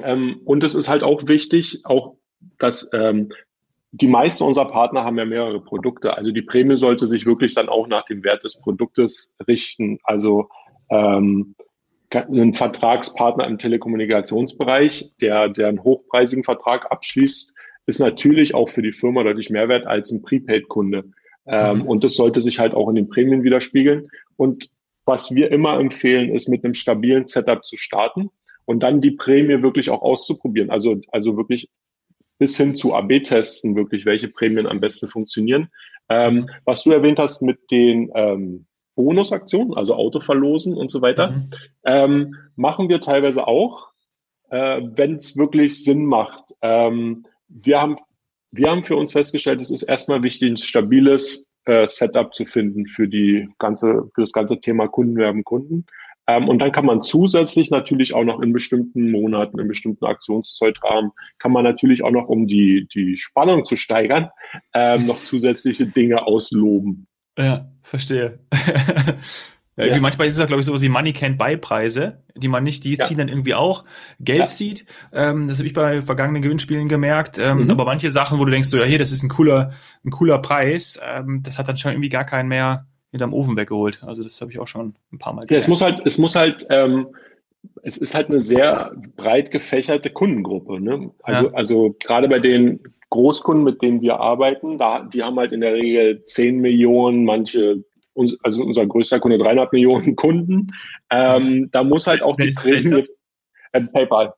Ähm, 0.00 0.40
und 0.44 0.64
es 0.64 0.74
ist 0.74 0.88
halt 0.88 1.02
auch 1.02 1.26
wichtig, 1.26 1.83
auch 1.85 2.16
dass 2.59 2.90
ähm, 2.92 3.31
die 3.92 4.09
meisten 4.09 4.44
unserer 4.44 4.66
Partner 4.66 5.05
haben 5.05 5.18
ja 5.18 5.26
mehrere 5.26 5.61
Produkte. 5.61 6.16
Also 6.16 6.33
die 6.33 6.42
Prämie 6.42 6.76
sollte 6.76 7.07
sich 7.07 7.26
wirklich 7.26 7.55
dann 7.55 7.68
auch 7.68 7.87
nach 7.87 8.07
dem 8.07 8.24
Wert 8.24 8.42
des 8.42 8.59
Produktes 8.59 9.37
richten. 9.46 9.98
Also 10.02 10.48
ähm, 10.90 11.55
ein 12.11 12.55
Vertragspartner 12.55 13.46
im 13.46 13.59
Telekommunikationsbereich, 13.59 15.12
der, 15.20 15.50
der 15.50 15.68
einen 15.68 15.85
hochpreisigen 15.85 16.44
Vertrag 16.44 16.90
abschließt, 16.90 17.55
ist 17.87 18.00
natürlich 18.00 18.55
auch 18.55 18.68
für 18.68 18.83
die 18.83 18.92
Firma 18.92 19.24
deutlich 19.24 19.50
mehr 19.50 19.68
wert 19.68 19.87
als 19.87 20.11
ein 20.11 20.22
Prepaid-Kunde. 20.22 21.05
Ähm, 21.46 21.78
mhm. 21.78 21.87
Und 21.87 22.05
das 22.05 22.14
sollte 22.14 22.40
sich 22.40 22.59
halt 22.59 22.74
auch 22.74 22.88
in 22.88 22.94
den 22.94 23.09
Prämien 23.09 23.44
widerspiegeln. 23.44 24.09
Und 24.37 24.70
was 25.05 25.35
wir 25.35 25.50
immer 25.50 25.78
empfehlen, 25.78 26.31
ist 26.31 26.48
mit 26.48 26.64
einem 26.64 26.74
stabilen 26.74 27.26
Setup 27.26 27.64
zu 27.64 27.76
starten 27.76 28.31
und 28.64 28.83
dann 28.83 29.00
die 29.00 29.11
Prämie 29.11 29.62
wirklich 29.62 29.90
auch 29.90 30.00
auszuprobieren. 30.00 30.70
Also, 30.70 31.00
also 31.11 31.37
wirklich 31.37 31.68
bis 32.42 32.57
hin 32.57 32.74
zu 32.74 32.92
AB-Testen 32.92 33.76
wirklich, 33.76 34.05
welche 34.05 34.26
Prämien 34.26 34.66
am 34.66 34.81
besten 34.81 35.07
funktionieren. 35.07 35.68
Ähm, 36.09 36.50
was 36.64 36.83
du 36.83 36.90
erwähnt 36.90 37.20
hast 37.20 37.40
mit 37.40 37.70
den 37.70 38.11
ähm, 38.16 38.66
Bonusaktionen, 38.96 39.74
also 39.74 39.94
Autoverlosen 39.94 40.76
und 40.76 40.90
so 40.90 41.02
weiter, 41.02 41.31
mhm. 41.31 41.50
ähm, 41.85 42.35
machen 42.57 42.88
wir 42.88 43.00
teilweise 43.00 43.46
auch, 43.46 43.92
äh, 44.50 44.81
wenn 44.83 45.14
es 45.14 45.37
wirklich 45.37 45.85
Sinn 45.85 46.05
macht. 46.05 46.42
Ähm, 46.62 47.26
wir 47.46 47.81
haben 47.81 47.94
wir 48.50 48.72
haben 48.72 48.83
für 48.83 48.96
uns 48.96 49.12
festgestellt, 49.12 49.61
es 49.61 49.70
ist 49.70 49.85
erstmal 49.85 50.24
wichtig, 50.24 50.50
ein 50.50 50.57
stabiles 50.57 51.55
äh, 51.64 51.87
Setup 51.87 52.35
zu 52.35 52.44
finden 52.44 52.88
für 52.88 53.07
die 53.07 53.48
ganze, 53.61 54.11
für 54.16 54.22
das 54.22 54.33
ganze 54.33 54.59
Thema 54.59 54.88
Kundenwerben 54.88 55.44
Kunden. 55.44 55.87
Ähm, 56.26 56.48
und 56.48 56.61
dann 56.61 56.72
kann 56.72 56.87
man 56.87 57.02
zusätzlich 57.02 57.70
natürlich 57.70 58.14
auch 58.14 58.24
noch 58.24 58.40
in 58.40 58.52
bestimmten 58.52 59.11
Monaten, 59.11 59.58
in 59.58 59.68
bestimmten 59.68 60.04
Aktionszeitrahmen, 60.04 61.11
kann 61.38 61.52
man 61.52 61.64
natürlich 61.64 62.04
auch 62.04 62.12
noch, 62.12 62.28
um 62.28 62.46
die, 62.46 62.87
die 62.94 63.16
Spannung 63.16 63.64
zu 63.64 63.76
steigern, 63.76 64.30
ähm, 64.74 65.06
noch 65.06 65.20
zusätzliche 65.20 65.87
Dinge 65.87 66.26
ausloben. 66.26 67.06
Ja, 67.37 67.72
verstehe. 67.82 68.38
ja, 69.76 69.87
ja. 69.87 70.00
Manchmal 70.00 70.28
ist 70.28 70.35
es 70.35 70.40
ja, 70.40 70.46
glaube 70.46 70.61
ich, 70.61 70.66
sowas 70.66 70.82
wie 70.82 70.88
Money 70.88 71.11
Can't 71.11 71.38
Buy 71.38 71.56
Preise, 71.56 72.22
die 72.37 72.48
man 72.48 72.62
nicht, 72.62 72.85
die 72.85 72.94
ja. 72.94 73.04
ziehen 73.04 73.18
dann 73.18 73.28
irgendwie 73.28 73.54
auch 73.54 73.85
Geld 74.20 74.40
ja. 74.40 74.46
zieht. 74.46 74.85
Ähm, 75.12 75.48
das 75.48 75.58
habe 75.58 75.66
ich 75.66 75.72
bei 75.72 76.02
vergangenen 76.02 76.42
Gewinnspielen 76.42 76.88
gemerkt. 76.88 77.38
Ähm, 77.38 77.64
mhm. 77.64 77.70
Aber 77.70 77.85
manche 77.85 78.11
Sachen, 78.11 78.38
wo 78.38 78.44
du 78.44 78.52
denkst, 78.52 78.68
so, 78.68 78.76
ja, 78.76 78.85
hier, 78.85 78.98
das 78.98 79.11
ist 79.11 79.24
ein 79.24 79.28
cooler, 79.28 79.72
ein 80.04 80.11
cooler 80.11 80.38
Preis, 80.38 81.00
ähm, 81.02 81.42
das 81.42 81.58
hat 81.58 81.66
dann 81.66 81.76
schon 81.76 81.92
irgendwie 81.92 82.11
gar 82.11 82.24
keinen 82.24 82.48
mehr 82.48 82.87
hinterm 83.12 83.33
Ofen 83.35 83.57
weggeholt. 83.57 84.03
Also 84.03 84.25
das 84.25 84.40
habe 84.40 84.51
ich 84.51 84.59
auch 84.59 84.66
schon 84.66 84.94
ein 85.12 85.18
paar 85.18 85.33
Mal 85.33 85.46
gelernt. 85.46 85.51
Ja, 85.53 85.59
es 85.59 85.68
muss 85.68 85.83
halt, 85.83 86.03
es 86.05 86.18
muss 86.18 86.35
halt, 86.35 86.66
ähm, 86.70 87.09
es 87.83 87.96
ist 87.96 88.14
halt 88.14 88.29
eine 88.29 88.40
sehr 88.40 88.92
breit 89.16 89.51
gefächerte 89.51 90.11
Kundengruppe. 90.11 90.81
Ne? 90.81 91.12
Also, 91.22 91.46
ja. 91.46 91.53
also 91.53 91.96
gerade 92.03 92.29
bei 92.29 92.38
den 92.38 92.81
Großkunden, 93.11 93.64
mit 93.64 93.83
denen 93.83 94.01
wir 94.01 94.18
arbeiten, 94.18 94.79
da, 94.79 95.05
die 95.05 95.22
haben 95.22 95.38
halt 95.38 95.53
in 95.53 95.61
der 95.61 95.75
Regel 95.75 96.25
10 96.25 96.59
Millionen, 96.59 97.25
manche, 97.25 97.85
also 98.42 98.64
unser 98.64 98.87
größter 98.87 99.20
Kunde 99.20 99.38
300 99.38 99.72
Millionen 99.72 100.16
Kunden. 100.16 100.68
Ähm, 101.11 101.68
da 101.70 101.85
muss 101.85 102.07
halt 102.07 102.22
auch 102.22 102.37
die 102.37 102.51
Prämie, 102.51 103.05
äh, 103.72 103.83
PayPal. 103.83 104.35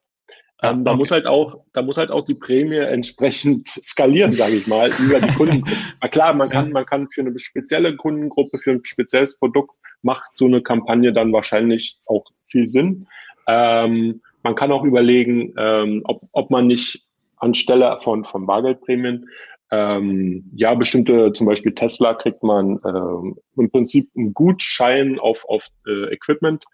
Ähm, 0.62 0.84
da 0.84 0.92
okay. 0.92 0.98
muss 0.98 1.10
halt 1.10 1.26
auch, 1.26 1.60
da 1.72 1.82
muss 1.82 1.96
halt 1.96 2.10
auch 2.10 2.24
die 2.24 2.34
Prämie 2.34 2.76
entsprechend 2.76 3.68
skalieren, 3.82 4.32
sage 4.32 4.54
ich 4.54 4.66
mal, 4.66 4.90
über 5.00 5.20
die 5.20 5.34
Kunden. 5.34 5.64
Na 6.00 6.08
klar, 6.08 6.34
man 6.34 6.48
kann, 6.48 6.70
man 6.70 6.86
kann 6.86 7.08
für 7.10 7.22
eine 7.22 7.38
spezielle 7.38 7.96
Kundengruppe, 7.96 8.58
für 8.58 8.72
ein 8.72 8.84
spezielles 8.84 9.38
Produkt 9.38 9.72
macht 10.02 10.36
so 10.36 10.44
eine 10.46 10.62
Kampagne 10.62 11.12
dann 11.12 11.32
wahrscheinlich 11.32 11.98
auch 12.06 12.24
viel 12.46 12.66
Sinn. 12.66 13.06
Ähm, 13.48 14.20
man 14.42 14.54
kann 14.54 14.70
auch 14.70 14.84
überlegen, 14.84 15.54
ähm, 15.58 16.02
ob, 16.04 16.22
ob 16.32 16.50
man 16.50 16.66
nicht 16.66 17.04
anstelle 17.36 17.98
von, 18.00 18.24
von 18.24 18.46
Bargeldprämien 18.46 19.26
ähm, 19.70 20.44
ja, 20.54 20.74
bestimmte, 20.74 21.32
zum 21.32 21.46
Beispiel 21.46 21.74
Tesla 21.74 22.14
kriegt 22.14 22.42
man 22.42 22.78
ähm, 22.86 23.36
im 23.56 23.70
Prinzip 23.70 24.10
einen 24.16 24.34
Gutschein 24.34 25.18
auf, 25.18 25.44
auf 25.48 25.68
äh, 25.86 26.12
Equipment, 26.12 26.64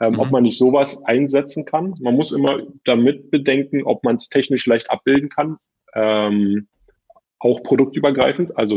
ähm, 0.00 0.14
mhm. 0.14 0.18
ob 0.20 0.30
man 0.30 0.42
nicht 0.42 0.58
sowas 0.58 1.04
einsetzen 1.04 1.64
kann. 1.64 1.94
Man 2.00 2.14
muss 2.14 2.32
immer 2.32 2.60
damit 2.84 3.30
bedenken, 3.30 3.84
ob 3.84 4.02
man 4.04 4.16
es 4.16 4.28
technisch 4.28 4.66
leicht 4.66 4.90
abbilden 4.90 5.28
kann, 5.28 5.58
ähm, 5.94 6.68
auch 7.38 7.62
produktübergreifend. 7.62 8.56
Also 8.56 8.76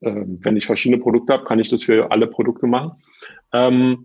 äh, 0.00 0.24
wenn 0.24 0.56
ich 0.56 0.66
verschiedene 0.66 1.00
Produkte 1.00 1.34
habe, 1.34 1.44
kann 1.44 1.58
ich 1.58 1.68
das 1.68 1.84
für 1.84 2.10
alle 2.10 2.26
Produkte 2.26 2.66
machen. 2.66 3.02
Ähm, 3.52 4.04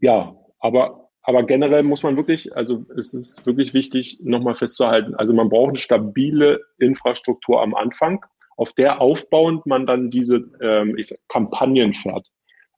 ja, 0.00 0.34
aber 0.58 1.00
aber 1.22 1.42
generell 1.44 1.82
muss 1.82 2.02
man 2.02 2.16
wirklich, 2.16 2.56
also 2.56 2.86
es 2.96 3.12
ist 3.12 3.44
wirklich 3.46 3.74
wichtig, 3.74 4.20
nochmal 4.22 4.54
festzuhalten, 4.54 5.14
also 5.14 5.34
man 5.34 5.50
braucht 5.50 5.70
eine 5.70 5.78
stabile 5.78 6.60
Infrastruktur 6.78 7.62
am 7.62 7.74
Anfang, 7.74 8.24
auf 8.56 8.72
der 8.72 9.00
aufbauend 9.00 9.66
man 9.66 9.86
dann 9.86 10.10
diese 10.10 10.50
ähm, 10.62 10.96
ich 10.96 11.08
sag, 11.08 11.18
Kampagnen 11.28 11.94
fährt, 11.94 12.28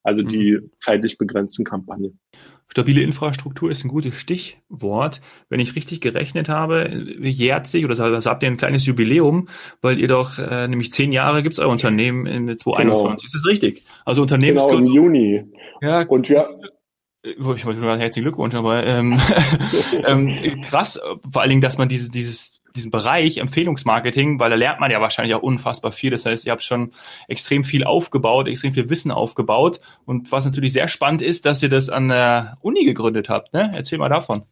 also 0.03 0.23
die 0.23 0.53
mhm. 0.53 0.71
zeitlich 0.79 1.19
begrenzten 1.19 1.65
Kampagnen. 1.65 2.19
Stabile 2.69 3.03
Infrastruktur 3.03 3.71
ist 3.71 3.85
ein 3.85 3.89
gutes 3.89 4.15
Stichwort. 4.15 5.21
Wenn 5.51 5.61
ich 5.61 5.77
richtig 5.77 6.01
gerechnet 6.01 6.49
habe, 6.49 6.89
jährt 7.21 7.67
sich 7.67 7.85
oder 7.85 7.99
also 8.01 8.31
habt 8.31 8.43
ihr 8.43 8.49
ein 8.49 8.57
kleines 8.57 8.87
Jubiläum, 8.87 9.49
weil 9.83 10.01
ihr 10.01 10.09
doch 10.09 10.39
äh, 10.39 10.69
nämlich 10.69 10.91
zehn 10.91 11.13
Jahre 11.13 11.43
gibt 11.43 11.53
es 11.53 11.59
euer 11.59 11.69
Unternehmen 11.69 12.25
in 12.25 12.57
2021. 12.57 13.05
Genau. 13.05 13.15
Ist 13.15 13.35
das 13.35 13.47
richtig? 13.47 13.85
Also 14.07 14.23
Unternehmensgründung. 14.23 14.87
Genau, 14.87 15.07
im 15.07 15.15
Juni. 15.15 15.45
Ja, 15.83 16.07
und 16.07 16.31
wir, 16.31 16.49
ich 17.23 17.45
wollte 17.45 17.61
schon 17.61 17.79
sagen, 17.79 18.01
herzlichen 18.01 18.25
Glückwunsch, 18.25 18.55
aber 18.55 18.87
ähm, 18.87 19.21
ähm, 20.07 20.63
krass, 20.63 20.99
vor 21.31 21.43
allen 21.43 21.51
Dingen, 21.51 21.61
dass 21.61 21.77
man 21.77 21.91
diese, 21.91 22.11
dieses, 22.11 22.62
diesen 22.75 22.91
Bereich 22.91 23.39
Empfehlungsmarketing, 23.39 24.39
weil 24.39 24.51
da 24.51 24.57
lernt 24.57 24.81
man 24.81 24.91
ja 24.91 25.01
wahrscheinlich 25.01 25.35
auch 25.35 25.43
unfassbar 25.43 25.93
viel. 25.93 26.11
Das 26.11 26.27
heißt, 26.27 26.47
ihr 26.47 26.53
habt 26.53 26.63
schon 26.63 26.93
extrem 27.29 27.65
viel 27.65 27.85
aufgebaut, 27.85 28.49
extrem 28.49 28.73
viel 28.73 28.91
Wissen 28.91 29.11
aufgebaut. 29.11 29.81
Und 30.05 30.33
was 30.33 30.45
natürlich 30.45 30.73
sehr 30.73 30.89
spannend 30.89 31.23
ist, 31.23 31.47
dass 31.47 31.63
ihr 31.63 31.69
das 31.69 31.91
an 31.91 32.09
der 32.09 32.59
Uni 32.61 32.85
gegründet 32.85 33.29
habt. 33.29 33.53
Ne? 33.53 33.73
Erzähl 33.75 33.99
mal 33.99 34.09
davon. 34.09 34.43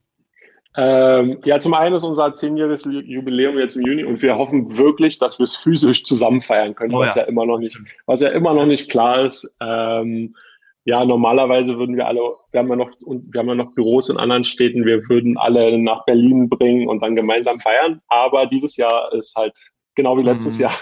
Ähm, 0.77 1.39
ja, 1.45 1.59
zum 1.59 1.75
einen 1.75 1.97
ist 1.97 2.05
unser 2.05 2.33
zehnjähriges 2.35 2.85
Jubiläum 2.85 3.59
jetzt 3.59 3.75
im 3.75 3.85
Juni 3.85 4.05
und 4.05 4.23
wir 4.23 4.37
hoffen 4.37 4.79
wirklich, 4.79 5.19
dass 5.19 5.41
wir 5.41 5.45
es 5.45 5.57
physisch 5.57 6.05
zusammen 6.05 6.41
feiern 6.41 6.77
können, 6.77 6.95
oh, 6.95 7.01
was 7.01 7.17
ja. 7.17 7.23
ja. 7.23 7.29
immer 7.29 7.45
noch 7.45 7.59
nicht, 7.59 7.77
was 8.07 8.21
ja 8.21 8.29
immer 8.29 8.55
noch 8.55 8.67
nicht 8.67 8.89
klar 8.89 9.25
ist. 9.25 9.57
Ähm, 9.61 10.37
ja, 10.85 11.05
normalerweise 11.05 11.79
würden 11.79 11.97
wir 11.97 12.07
alle, 12.07 12.21
wir 12.51 12.61
haben 12.61 12.69
ja 12.69 12.77
noch, 12.77 12.91
wir 13.07 13.39
haben 13.39 13.49
ja 13.49 13.55
noch 13.55 13.75
Büros 13.75 14.09
in 14.09 14.17
anderen 14.17 14.45
Städten, 14.45 14.87
wir 14.87 15.09
würden 15.09 15.37
alle 15.37 15.79
nach 15.79 16.05
Berlin 16.05 16.49
bringen 16.49 16.89
und 16.89 17.03
dann 17.03 17.17
gemeinsam 17.17 17.59
feiern. 17.59 18.01
Aber 18.09 18.47
dieses 18.47 18.77
Jahr 18.77 19.13
ist 19.13 19.37
halt 19.37 19.59
genau 19.95 20.17
wie 20.17 20.23
letztes 20.23 20.57
mhm. 20.57 20.63
Jahr. 20.63 20.77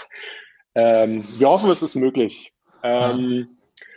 Ähm, 0.75 1.23
wir 1.37 1.49
hoffen, 1.49 1.69
es 1.69 1.81
ist 1.81 1.95
möglich. 1.95 2.53
Ähm, 2.83 3.47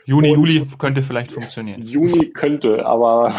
Juni, 0.05 0.33
Juli 0.33 0.67
könnte 0.79 1.03
vielleicht 1.03 1.33
funktionieren. 1.33 1.83
Juni 1.83 2.31
könnte, 2.31 2.85
aber 2.85 3.33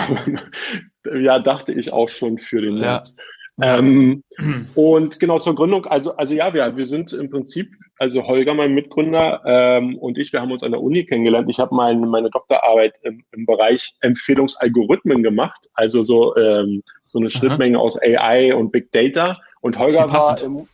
ja, 1.21 1.39
dachte 1.39 1.73
ich 1.73 1.91
auch 1.91 2.07
schon 2.07 2.37
für 2.37 2.61
den 2.61 2.79
März. 2.79 3.17
Ähm, 3.61 4.23
und 4.75 5.19
genau 5.19 5.39
zur 5.39 5.55
Gründung, 5.55 5.85
also, 5.85 6.15
also 6.15 6.33
ja, 6.33 6.53
wir, 6.53 6.75
wir 6.75 6.85
sind 6.85 7.13
im 7.13 7.29
Prinzip, 7.29 7.71
also 7.99 8.23
Holger, 8.23 8.53
mein 8.53 8.73
Mitgründer 8.73 9.41
ähm, 9.45 9.97
und 9.97 10.17
ich, 10.17 10.33
wir 10.33 10.41
haben 10.41 10.51
uns 10.51 10.63
an 10.63 10.71
der 10.71 10.81
Uni 10.81 11.05
kennengelernt. 11.05 11.49
Ich 11.49 11.59
habe 11.59 11.75
mein, 11.75 11.99
meine 12.01 12.29
Doktorarbeit 12.29 12.95
im, 13.03 13.23
im 13.31 13.45
Bereich 13.45 13.93
Empfehlungsalgorithmen 14.01 15.21
gemacht, 15.21 15.67
also 15.73 16.01
so, 16.01 16.35
ähm, 16.35 16.83
so 17.05 17.19
eine 17.19 17.29
Schnittmenge 17.29 17.79
aus 17.79 17.99
AI 18.01 18.55
und 18.55 18.71
Big 18.71 18.91
Data. 18.91 19.39
Und 19.61 19.77
Holger 19.77 20.11
war 20.11 20.41
im, 20.41 20.67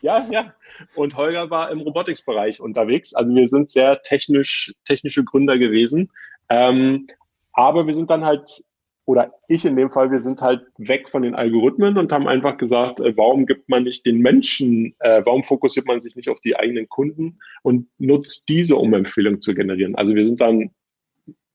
ja, 0.00 0.26
ja, 0.30 0.54
und 0.94 1.16
Holger 1.16 1.50
war 1.50 1.70
im 1.70 1.80
Robotics-Bereich 1.80 2.60
unterwegs. 2.60 3.14
Also 3.14 3.34
wir 3.34 3.46
sind 3.46 3.70
sehr 3.70 4.02
technisch, 4.02 4.74
technische 4.84 5.24
Gründer 5.24 5.58
gewesen. 5.58 6.10
Ähm, 6.48 7.06
aber 7.52 7.86
wir 7.86 7.94
sind 7.94 8.10
dann 8.10 8.24
halt 8.24 8.64
oder 9.06 9.34
ich 9.48 9.64
in 9.64 9.76
dem 9.76 9.90
Fall, 9.90 10.10
wir 10.10 10.18
sind 10.18 10.40
halt 10.40 10.62
weg 10.78 11.10
von 11.10 11.22
den 11.22 11.34
Algorithmen 11.34 11.98
und 11.98 12.10
haben 12.10 12.26
einfach 12.26 12.56
gesagt, 12.56 13.00
äh, 13.00 13.16
warum 13.16 13.46
gibt 13.46 13.68
man 13.68 13.84
nicht 13.84 14.06
den 14.06 14.18
Menschen, 14.18 14.94
äh, 15.00 15.22
warum 15.24 15.42
fokussiert 15.42 15.86
man 15.86 16.00
sich 16.00 16.16
nicht 16.16 16.28
auf 16.28 16.40
die 16.40 16.56
eigenen 16.56 16.88
Kunden 16.88 17.38
und 17.62 17.88
nutzt 17.98 18.48
diese, 18.48 18.76
um 18.76 18.94
Empfehlungen 18.94 19.40
zu 19.40 19.54
generieren. 19.54 19.94
Also 19.94 20.14
wir 20.14 20.24
sind 20.24 20.40
dann 20.40 20.70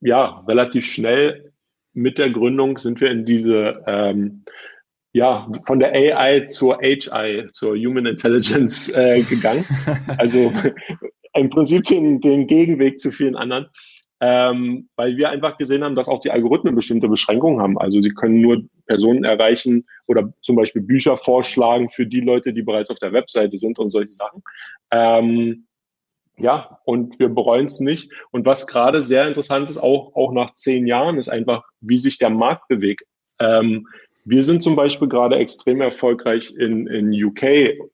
ja 0.02 0.44
relativ 0.48 0.86
schnell 0.86 1.54
mit 1.94 2.18
der 2.18 2.30
Gründung 2.30 2.78
sind 2.78 3.02
wir 3.02 3.10
in 3.10 3.26
diese 3.26 3.84
ähm, 3.88 4.44
ja 5.12 5.52
von 5.66 5.80
der 5.80 5.92
AI 5.94 6.46
zur 6.46 6.80
HI, 6.82 7.48
zur 7.52 7.76
Human 7.76 8.06
Intelligence 8.06 8.90
äh, 8.96 9.22
gegangen. 9.24 9.66
Also 10.18 10.52
im 11.34 11.50
Prinzip 11.50 11.86
den, 11.86 12.20
den 12.22 12.48
Gegenweg 12.48 13.00
zu 13.00 13.12
vielen 13.12 13.36
anderen 13.36 13.68
ähm, 14.22 14.90
weil 14.96 15.16
wir 15.18 15.30
einfach 15.30 15.58
gesehen 15.58 15.84
haben, 15.84 15.96
dass 15.96 16.10
auch 16.10 16.20
die 16.20 16.32
Algorithmen 16.32 16.76
bestimmte 16.76 17.08
Beschränkungen 17.08 17.62
haben. 17.62 17.78
Also 17.78 18.02
sie 18.02 18.14
können 18.14 18.42
nur 18.42 18.64
Personen 18.86 19.24
erreichen 19.24 19.86
oder 20.08 20.34
zum 20.42 20.56
Beispiel 20.56 20.82
Bücher 20.82 21.16
vorschlagen 21.18 21.90
für 21.90 22.06
die 22.06 22.20
Leute, 22.20 22.54
die 22.54 22.62
bereits 22.62 22.90
auf 22.90 23.00
der 23.00 23.14
Webseite 23.14 23.58
sind 23.58 23.80
und 23.80 23.90
solche 23.90 24.12
Sachen. 24.12 24.44
Ähm, 24.92 25.68
ja, 26.38 26.80
und 26.86 27.20
wir 27.20 27.30
bereuen 27.30 27.66
es 27.66 27.80
nicht. 27.80 28.12
Und 28.32 28.46
was 28.46 28.68
gerade 28.68 29.04
sehr 29.04 29.28
interessant 29.28 29.70
ist, 29.70 29.78
auch, 29.78 30.16
auch 30.16 30.32
nach 30.32 30.54
zehn 30.54 30.88
Jahren, 30.88 31.18
ist 31.18 31.30
einfach, 31.30 31.64
wie 31.82 31.98
sich 31.98 32.18
der 32.18 32.30
Markt 32.30 32.68
bewegt. 32.68 33.04
Ähm, 33.40 33.88
wir 34.26 34.44
sind 34.44 34.62
zum 34.62 34.76
Beispiel 34.76 35.08
gerade 35.08 35.38
extrem 35.38 35.82
erfolgreich 35.82 36.54
in, 36.56 36.88
in 36.88 37.12
UK. 37.12 37.44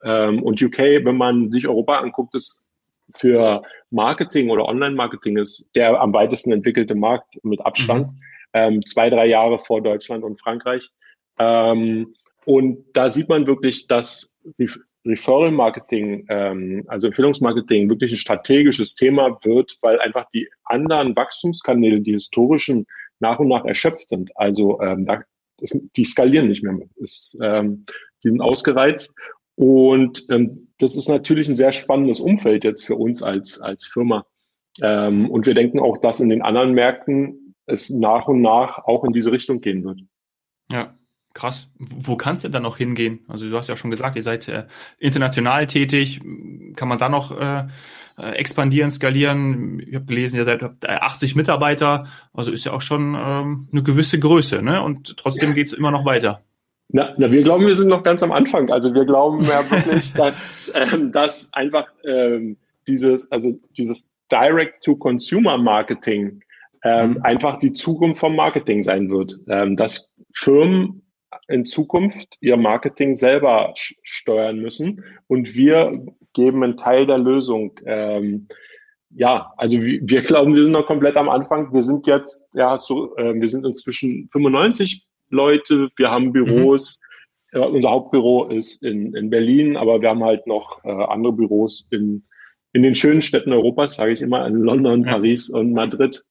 Ähm, 0.04 0.44
und 0.44 0.62
UK, 0.62 0.80
wenn 1.04 1.18
man 1.18 1.52
sich 1.52 1.68
Europa 1.68 2.00
anguckt, 2.00 2.36
ist 2.36 2.65
für 3.14 3.62
Marketing 3.90 4.50
oder 4.50 4.66
Online-Marketing 4.66 5.38
ist 5.38 5.72
der 5.76 6.00
am 6.00 6.14
weitesten 6.14 6.52
entwickelte 6.52 6.96
Markt 6.96 7.38
mit 7.44 7.66
Abstand, 7.66 8.08
mhm. 8.08 8.20
ähm, 8.54 8.86
zwei, 8.86 9.10
drei 9.10 9.28
Jahre 9.28 9.60
vor 9.60 9.82
Deutschland 9.82 10.24
und 10.24 10.42
Frankreich. 10.42 10.90
Ähm, 11.38 12.14
und 12.46 12.86
da 12.94 13.10
sieht 13.10 13.30
man 13.30 13.48
wirklich, 13.48 13.88
dass 13.88 14.38
Referral 15.06 15.52
Marketing, 15.52 16.26
ähm, 16.30 16.84
also 16.88 17.08
Empfehlungsmarketing, 17.08 17.90
wirklich 17.90 18.12
ein 18.12 18.18
strategisches 18.18 18.96
Thema 18.96 19.38
wird, 19.44 19.78
weil 19.82 20.00
einfach 20.00 20.28
die 20.34 20.50
anderen 20.64 21.16
Wachstumskanäle, 21.16 22.02
die 22.02 22.14
historischen, 22.14 22.86
nach 23.20 23.40
und 23.40 23.48
nach 23.48 23.66
erschöpft 23.66 24.10
sind. 24.10 24.32
Also 24.36 24.82
ähm, 24.82 25.06
da, 25.06 25.24
die 25.96 26.04
skalieren 26.04 26.48
nicht 26.48 26.64
mehr. 26.64 26.78
Ist, 26.96 27.38
ähm, 27.42 27.86
die 28.24 28.30
sind 28.30 28.42
ausgereizt 28.42 29.14
und 29.56 30.26
ähm, 30.30 30.68
das 30.78 30.96
ist 30.96 31.08
natürlich 31.08 31.48
ein 31.48 31.56
sehr 31.56 31.72
spannendes 31.72 32.20
Umfeld 32.20 32.64
jetzt 32.64 32.86
für 32.86 32.96
uns 32.96 33.24
als, 33.24 33.62
als 33.62 33.86
Firma. 33.86 34.26
Ähm, 34.82 35.30
und 35.30 35.46
wir 35.46 35.54
denken 35.54 35.80
auch, 35.80 35.98
dass 35.98 36.20
in 36.20 36.30
den 36.30 36.42
anderen 36.42 36.74
Märkten 36.74 37.56
es 37.66 37.90
nach 37.90 38.28
und 38.28 38.42
nach 38.42 38.80
auch 38.80 39.04
in 39.04 39.14
diese 39.14 39.32
Richtung 39.32 39.62
gehen 39.62 39.84
wird. 39.84 40.02
Ja, 40.70 40.94
krass. 41.34 41.72
Wo 41.78 42.18
kann 42.18 42.36
es 42.36 42.42
denn 42.42 42.52
dann 42.52 42.64
noch 42.64 42.78
hingehen? 42.78 43.22
Also 43.28 43.50
du 43.50 43.58
hast 43.58 43.70
ja 43.70 43.78
schon 43.78 43.92
gesagt, 43.92 44.18
ihr 44.18 44.24
seid 44.24 44.48
äh, 44.50 44.66
international 45.00 45.68
tätig. 45.68 46.20
Kann 46.76 46.90
man 46.90 46.98
da 46.98 47.08
noch 47.08 47.32
äh, 47.32 47.68
äh 48.18 48.32
expandieren, 48.32 48.92
skalieren? 48.92 49.80
Ich 49.80 49.96
habe 49.96 50.06
gelesen, 50.06 50.38
ihr 50.38 50.46
seid 50.46 50.62
80 50.86 51.36
Mitarbeiter. 51.36 52.08
Also 52.34 52.52
ist 52.52 52.66
ja 52.66 52.74
auch 52.74 52.82
schon 52.82 53.16
ähm, 53.18 53.70
eine 53.72 53.84
gewisse 53.84 54.20
Größe. 54.20 54.62
Ne? 54.62 54.82
Und 54.82 55.16
trotzdem 55.18 55.50
ja. 55.50 55.56
geht 55.56 55.68
es 55.68 55.74
immer 55.74 55.92
noch 55.92 56.04
weiter. 56.04 56.44
Na, 56.90 57.14
na, 57.18 57.32
wir 57.32 57.44
glauben, 57.44 57.66
wir 57.66 57.76
sind 57.76 57.90
noch 57.90 58.04
ganz 58.04 58.22
am 58.24 58.32
Anfang. 58.32 58.70
Also 58.70 58.94
wir 58.94 59.06
glauben 59.06 59.42
ja 59.44 59.70
wirklich, 59.72 60.14
dass, 60.14 60.72
ähm, 60.76 61.12
dass 61.12 61.52
einfach 61.54 61.88
ähm, 62.06 62.58
dieses, 62.88 63.32
also 63.32 63.60
dieses 63.78 64.14
Direct-to-Consumer-Marketing 64.32 66.42
ähm, 66.84 67.12
mhm. 67.12 67.22
einfach 67.24 67.58
die 67.58 67.74
Zukunft 67.74 68.20
vom 68.20 68.36
Marketing 68.36 68.82
sein 68.82 69.10
wird. 69.10 69.38
Ähm, 69.48 69.76
dass 69.76 70.14
Firmen 70.34 71.02
in 71.48 71.66
Zukunft 71.66 72.38
ihr 72.40 72.58
Marketing 72.58 73.14
selber 73.14 73.74
steuern 73.76 74.60
müssen 74.60 75.04
und 75.28 75.56
wir 75.56 76.06
geben 76.34 76.64
einen 76.64 76.78
Teil 76.78 77.06
der 77.06 77.18
Lösung. 77.18 77.80
Ähm, 77.86 78.48
ja, 79.10 79.54
also 79.58 79.80
wir 79.80 80.22
glauben, 80.22 80.56
wir 80.56 80.64
sind 80.64 80.72
noch 80.72 80.88
komplett 80.88 81.18
am 81.18 81.30
Anfang. 81.30 81.74
Wir 81.74 81.84
sind 81.84 82.08
jetzt, 82.08 82.56
ja, 82.56 82.78
so, 82.78 83.16
äh, 83.18 83.34
wir 83.34 83.48
sind 83.48 83.66
inzwischen 83.66 84.30
95 84.32 85.08
Leute, 85.30 85.90
wir 85.98 86.12
haben 86.12 86.32
Büros. 86.32 87.00
Mhm. 87.52 87.60
Äh, 87.60 87.66
unser 87.66 87.92
Hauptbüro 87.92 88.50
ist 88.50 88.84
in, 88.84 89.16
in 89.16 89.30
Berlin, 89.30 89.78
aber 89.78 90.02
wir 90.02 90.10
haben 90.10 90.24
halt 90.24 90.48
noch 90.48 90.84
äh, 90.84 90.90
andere 90.90 91.34
Büros 91.34 91.88
in, 91.92 92.24
in 92.74 92.84
den 92.84 92.96
schönen 92.96 93.22
Städten 93.22 93.54
Europas, 93.54 93.96
sage 93.96 94.14
ich 94.14 94.22
immer, 94.22 94.46
in 94.48 94.56
London, 94.56 95.04
ja. 95.04 95.14
Paris 95.14 95.50
und 95.50 95.74
Madrid. 95.74 96.22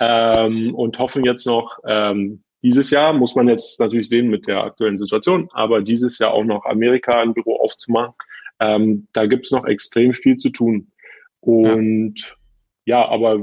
Ähm, 0.00 0.74
und 0.74 0.98
hoffen 0.98 1.24
jetzt 1.24 1.46
noch, 1.46 1.78
ähm, 1.86 2.42
dieses 2.62 2.90
Jahr 2.90 3.12
muss 3.12 3.34
man 3.34 3.48
jetzt 3.48 3.78
natürlich 3.80 4.08
sehen 4.08 4.28
mit 4.28 4.46
der 4.46 4.62
aktuellen 4.64 4.96
Situation, 4.96 5.48
aber 5.52 5.80
dieses 5.80 6.18
Jahr 6.18 6.32
auch 6.32 6.44
noch 6.44 6.64
Amerika 6.64 7.20
ein 7.20 7.34
Büro 7.34 7.56
aufzumachen. 7.56 8.14
Ähm, 8.60 9.08
da 9.12 9.24
gibt's 9.26 9.50
noch 9.50 9.66
extrem 9.66 10.12
viel 10.14 10.36
zu 10.36 10.50
tun. 10.50 10.92
Und 11.40 12.36
ja. 12.84 13.00
ja, 13.00 13.08
aber 13.08 13.40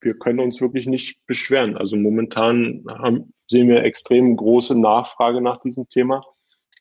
wir 0.00 0.14
können 0.14 0.40
uns 0.40 0.60
wirklich 0.60 0.86
nicht 0.86 1.24
beschweren. 1.26 1.76
Also 1.76 1.96
momentan 1.96 2.84
haben, 2.88 3.32
sehen 3.48 3.68
wir 3.68 3.84
extrem 3.84 4.36
große 4.36 4.78
Nachfrage 4.78 5.40
nach 5.40 5.60
diesem 5.60 5.88
Thema 5.88 6.22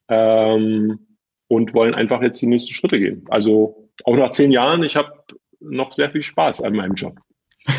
ähm, 0.09 1.17
und 1.47 1.73
wollen 1.73 1.95
einfach 1.95 2.21
jetzt 2.21 2.41
die 2.41 2.47
nächsten 2.47 2.73
Schritte 2.73 2.99
gehen. 2.99 3.25
Also 3.29 3.89
auch 4.03 4.15
nach 4.15 4.31
zehn 4.31 4.51
Jahren, 4.51 4.83
ich 4.83 4.95
habe 4.95 5.11
noch 5.59 5.91
sehr 5.91 6.09
viel 6.09 6.21
Spaß 6.21 6.61
an 6.61 6.73
meinem 6.73 6.93
Job. 6.93 7.19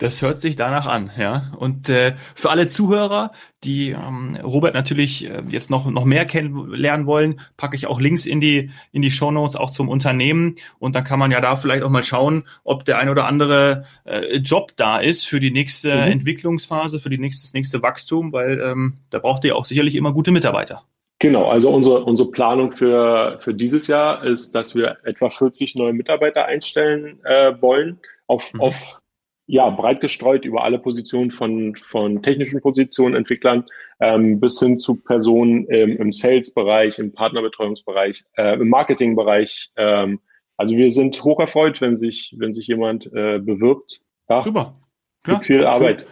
Das 0.00 0.22
hört 0.22 0.40
sich 0.40 0.56
danach 0.56 0.86
an, 0.86 1.10
ja. 1.18 1.52
Und 1.58 1.90
äh, 1.90 2.14
für 2.34 2.48
alle 2.48 2.68
Zuhörer, 2.68 3.32
die 3.64 3.90
ähm, 3.90 4.34
Robert 4.42 4.72
natürlich 4.72 5.28
äh, 5.28 5.42
jetzt 5.50 5.68
noch 5.68 5.84
noch 5.90 6.06
mehr 6.06 6.24
kennenlernen 6.24 7.04
wollen, 7.04 7.40
packe 7.58 7.76
ich 7.76 7.86
auch 7.86 8.00
Links 8.00 8.24
in 8.24 8.40
die 8.40 8.70
in 8.92 9.02
die 9.02 9.10
Show 9.10 9.30
Notes 9.30 9.56
auch 9.56 9.70
zum 9.70 9.90
Unternehmen 9.90 10.54
und 10.78 10.94
dann 10.94 11.04
kann 11.04 11.18
man 11.18 11.30
ja 11.30 11.42
da 11.42 11.54
vielleicht 11.54 11.82
auch 11.82 11.90
mal 11.90 12.02
schauen, 12.02 12.44
ob 12.64 12.86
der 12.86 12.96
ein 12.96 13.10
oder 13.10 13.26
andere 13.26 13.84
äh, 14.04 14.38
Job 14.38 14.72
da 14.76 14.98
ist 14.98 15.26
für 15.26 15.38
die 15.38 15.50
nächste 15.50 15.94
mhm. 15.94 16.12
Entwicklungsphase, 16.12 16.98
für 16.98 17.10
die 17.10 17.18
nächste, 17.18 17.46
das 17.46 17.52
nächste 17.52 17.82
Wachstum, 17.82 18.32
weil 18.32 18.58
ähm, 18.58 18.94
da 19.10 19.18
braucht 19.18 19.44
ihr 19.44 19.54
auch 19.54 19.66
sicherlich 19.66 19.96
immer 19.96 20.14
gute 20.14 20.32
Mitarbeiter. 20.32 20.84
Genau, 21.18 21.50
also 21.50 21.68
unsere, 21.70 22.02
unsere 22.04 22.30
Planung 22.30 22.72
für, 22.72 23.36
für 23.40 23.52
dieses 23.52 23.86
Jahr 23.88 24.24
ist, 24.24 24.54
dass 24.54 24.74
wir 24.74 24.96
etwa 25.04 25.28
40 25.28 25.74
neue 25.74 25.92
Mitarbeiter 25.92 26.46
einstellen 26.46 27.20
äh, 27.24 27.52
wollen, 27.60 27.98
auf, 28.30 28.52
mhm. 28.54 28.60
auf 28.60 29.00
ja, 29.46 29.68
breit 29.68 30.00
gestreut 30.00 30.44
über 30.44 30.62
alle 30.62 30.78
Positionen 30.78 31.32
von, 31.32 31.74
von 31.74 32.22
technischen 32.22 32.60
Positionen, 32.60 33.16
Entwicklern 33.16 33.64
ähm, 33.98 34.38
bis 34.38 34.60
hin 34.60 34.78
zu 34.78 34.94
Personen 34.94 35.66
im, 35.66 35.96
im 35.96 36.12
Sales-Bereich, 36.12 37.00
im 37.00 37.12
Partnerbetreuungsbereich, 37.12 38.24
äh, 38.36 38.54
im 38.60 38.68
Marketing-Bereich. 38.68 39.72
Ähm, 39.76 40.20
also 40.56 40.76
wir 40.76 40.92
sind 40.92 41.22
hoch 41.24 41.40
erfreut, 41.40 41.80
wenn 41.80 41.96
sich, 41.96 42.36
wenn 42.38 42.52
sich 42.52 42.68
jemand 42.68 43.06
äh, 43.06 43.40
bewirbt. 43.40 44.02
Ja, 44.28 44.40
Super. 44.40 44.76
Klar. 45.24 45.42
viel 45.42 45.66
Arbeit. 45.66 46.06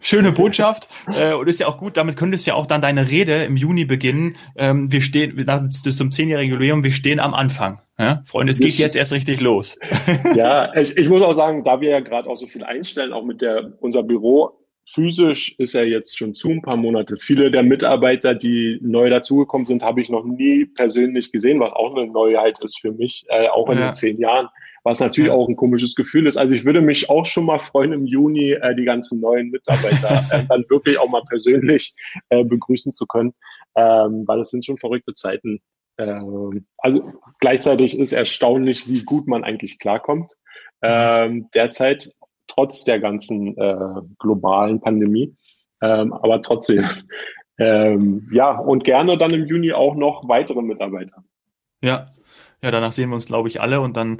Schöne 0.00 0.32
Botschaft 0.32 0.88
äh, 1.12 1.32
und 1.32 1.48
ist 1.48 1.60
ja 1.60 1.66
auch 1.66 1.78
gut, 1.78 1.96
damit 1.96 2.16
könntest 2.16 2.46
du 2.46 2.50
ja 2.50 2.54
auch 2.54 2.66
dann 2.66 2.80
deine 2.80 3.10
Rede 3.10 3.44
im 3.44 3.56
Juni 3.56 3.84
beginnen. 3.84 4.36
Ähm, 4.56 4.90
wir 4.92 5.00
stehen, 5.00 5.38
ist 5.38 5.96
zum 5.96 6.10
zehnjährigen 6.10 6.52
Jubiläum, 6.52 6.84
wir 6.84 6.92
stehen 6.92 7.20
am 7.20 7.34
Anfang. 7.34 7.80
Ja? 7.98 8.22
Freunde, 8.26 8.52
es 8.52 8.60
geht 8.60 8.74
jetzt 8.74 8.96
erst 8.96 9.12
richtig 9.12 9.40
los. 9.40 9.78
ja, 10.34 10.72
es, 10.74 10.96
ich 10.96 11.08
muss 11.08 11.22
auch 11.22 11.32
sagen, 11.32 11.64
da 11.64 11.80
wir 11.80 11.90
ja 11.90 12.00
gerade 12.00 12.28
auch 12.28 12.36
so 12.36 12.46
viel 12.46 12.64
einstellen, 12.64 13.12
auch 13.12 13.24
mit 13.24 13.42
der 13.42 13.72
unser 13.80 14.02
Büro 14.02 14.58
physisch 14.92 15.54
ist 15.58 15.74
er 15.74 15.86
jetzt 15.86 16.18
schon 16.18 16.34
zu 16.34 16.50
ein 16.50 16.62
paar 16.62 16.76
Monate. 16.76 17.16
Viele 17.20 17.50
der 17.50 17.62
Mitarbeiter, 17.62 18.34
die 18.34 18.78
neu 18.82 19.10
dazugekommen 19.10 19.66
sind, 19.66 19.82
habe 19.82 20.00
ich 20.00 20.08
noch 20.08 20.24
nie 20.24 20.64
persönlich 20.64 21.32
gesehen, 21.32 21.60
was 21.60 21.72
auch 21.72 21.94
eine 21.94 22.10
Neuheit 22.10 22.58
ist 22.62 22.80
für 22.80 22.92
mich, 22.92 23.24
äh, 23.28 23.48
auch 23.48 23.68
in 23.68 23.78
ja. 23.78 23.88
den 23.88 23.92
zehn 23.92 24.18
Jahren 24.18 24.48
was 24.84 25.00
natürlich 25.00 25.28
ja. 25.28 25.34
auch 25.34 25.48
ein 25.48 25.56
komisches 25.56 25.94
Gefühl 25.94 26.26
ist. 26.26 26.38
Also 26.38 26.54
ich 26.54 26.64
würde 26.64 26.80
mich 26.80 27.10
auch 27.10 27.26
schon 27.26 27.44
mal 27.44 27.58
freuen, 27.58 27.92
im 27.92 28.06
Juni 28.06 28.52
äh, 28.52 28.74
die 28.74 28.84
ganzen 28.84 29.20
neuen 29.20 29.50
Mitarbeiter 29.50 30.24
äh, 30.30 30.44
dann 30.48 30.64
wirklich 30.68 30.98
auch 30.98 31.10
mal 31.10 31.22
persönlich 31.28 31.94
äh, 32.30 32.42
begrüßen 32.42 32.92
zu 32.92 33.06
können, 33.06 33.34
ähm, 33.76 34.24
weil 34.26 34.40
es 34.40 34.50
sind 34.50 34.64
schon 34.64 34.78
verrückte 34.78 35.12
Zeiten. 35.12 35.60
Ähm, 35.98 36.66
also 36.78 37.12
gleichzeitig 37.40 37.98
ist 37.98 38.12
erstaunlich, 38.12 38.88
wie 38.88 39.04
gut 39.04 39.26
man 39.26 39.44
eigentlich 39.44 39.78
klarkommt. 39.78 40.32
Ähm, 40.80 41.48
derzeit 41.54 42.10
trotz 42.58 42.84
der 42.84 42.98
ganzen 42.98 43.56
äh, 43.56 43.76
globalen 44.18 44.80
Pandemie. 44.80 45.36
Ähm, 45.80 46.12
aber 46.12 46.42
trotzdem, 46.42 46.84
ähm, 47.58 48.28
ja, 48.32 48.58
und 48.58 48.82
gerne 48.82 49.16
dann 49.16 49.30
im 49.30 49.46
Juni 49.46 49.72
auch 49.72 49.94
noch 49.94 50.28
weitere 50.28 50.60
Mitarbeiter. 50.60 51.22
Ja, 51.80 52.08
ja, 52.60 52.72
danach 52.72 52.90
sehen 52.90 53.10
wir 53.10 53.14
uns, 53.14 53.26
glaube 53.26 53.48
ich, 53.48 53.60
alle 53.60 53.80
und 53.80 53.96
dann 53.96 54.18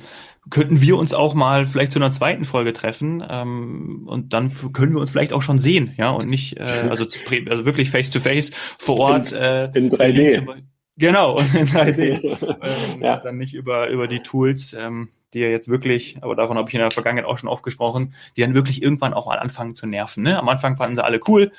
könnten 0.50 0.80
wir 0.80 0.96
uns 0.96 1.12
auch 1.12 1.34
mal 1.34 1.66
vielleicht 1.66 1.90
zu 1.90 1.98
einer 1.98 2.12
zweiten 2.12 2.44
Folge 2.44 2.72
treffen 2.72 3.24
ähm, 3.28 4.04
und 4.06 4.32
dann 4.32 4.52
können 4.72 4.94
wir 4.94 5.00
uns 5.00 5.10
vielleicht 5.10 5.32
auch 5.32 5.42
schon 5.42 5.58
sehen, 5.58 5.94
ja, 5.98 6.10
und 6.10 6.28
nicht, 6.28 6.56
äh, 6.58 6.62
also, 6.88 7.04
zu, 7.04 7.18
also 7.48 7.64
wirklich 7.64 7.90
face 7.90 8.12
to 8.12 8.20
face 8.20 8.52
vor 8.78 9.00
Ort. 9.00 9.32
In, 9.32 9.38
äh, 9.38 9.64
in 9.74 9.88
3D. 9.88 10.62
Genau, 10.96 11.38
in 11.54 11.66
3D. 11.66 12.56
ähm, 12.62 13.02
ja. 13.02 13.16
Dann 13.16 13.38
nicht 13.38 13.54
über, 13.54 13.88
über 13.88 14.06
die 14.06 14.20
Tools. 14.20 14.74
Ähm, 14.74 15.08
die 15.34 15.40
ja 15.40 15.48
jetzt 15.48 15.68
wirklich, 15.68 16.18
aber 16.22 16.34
davon 16.34 16.56
habe 16.56 16.68
ich 16.68 16.74
in 16.74 16.80
der 16.80 16.90
Vergangenheit 16.90 17.26
auch 17.26 17.38
schon 17.38 17.48
oft 17.48 17.62
gesprochen, 17.62 18.14
die 18.36 18.40
dann 18.40 18.54
wirklich 18.54 18.82
irgendwann 18.82 19.12
auch 19.12 19.26
mal 19.26 19.38
anfangen 19.38 19.74
zu 19.74 19.86
nerven. 19.86 20.22
Ne? 20.22 20.38
Am 20.38 20.48
Anfang 20.48 20.76
fanden 20.76 20.96
sie 20.96 21.04
alle 21.04 21.20
cool, 21.28 21.52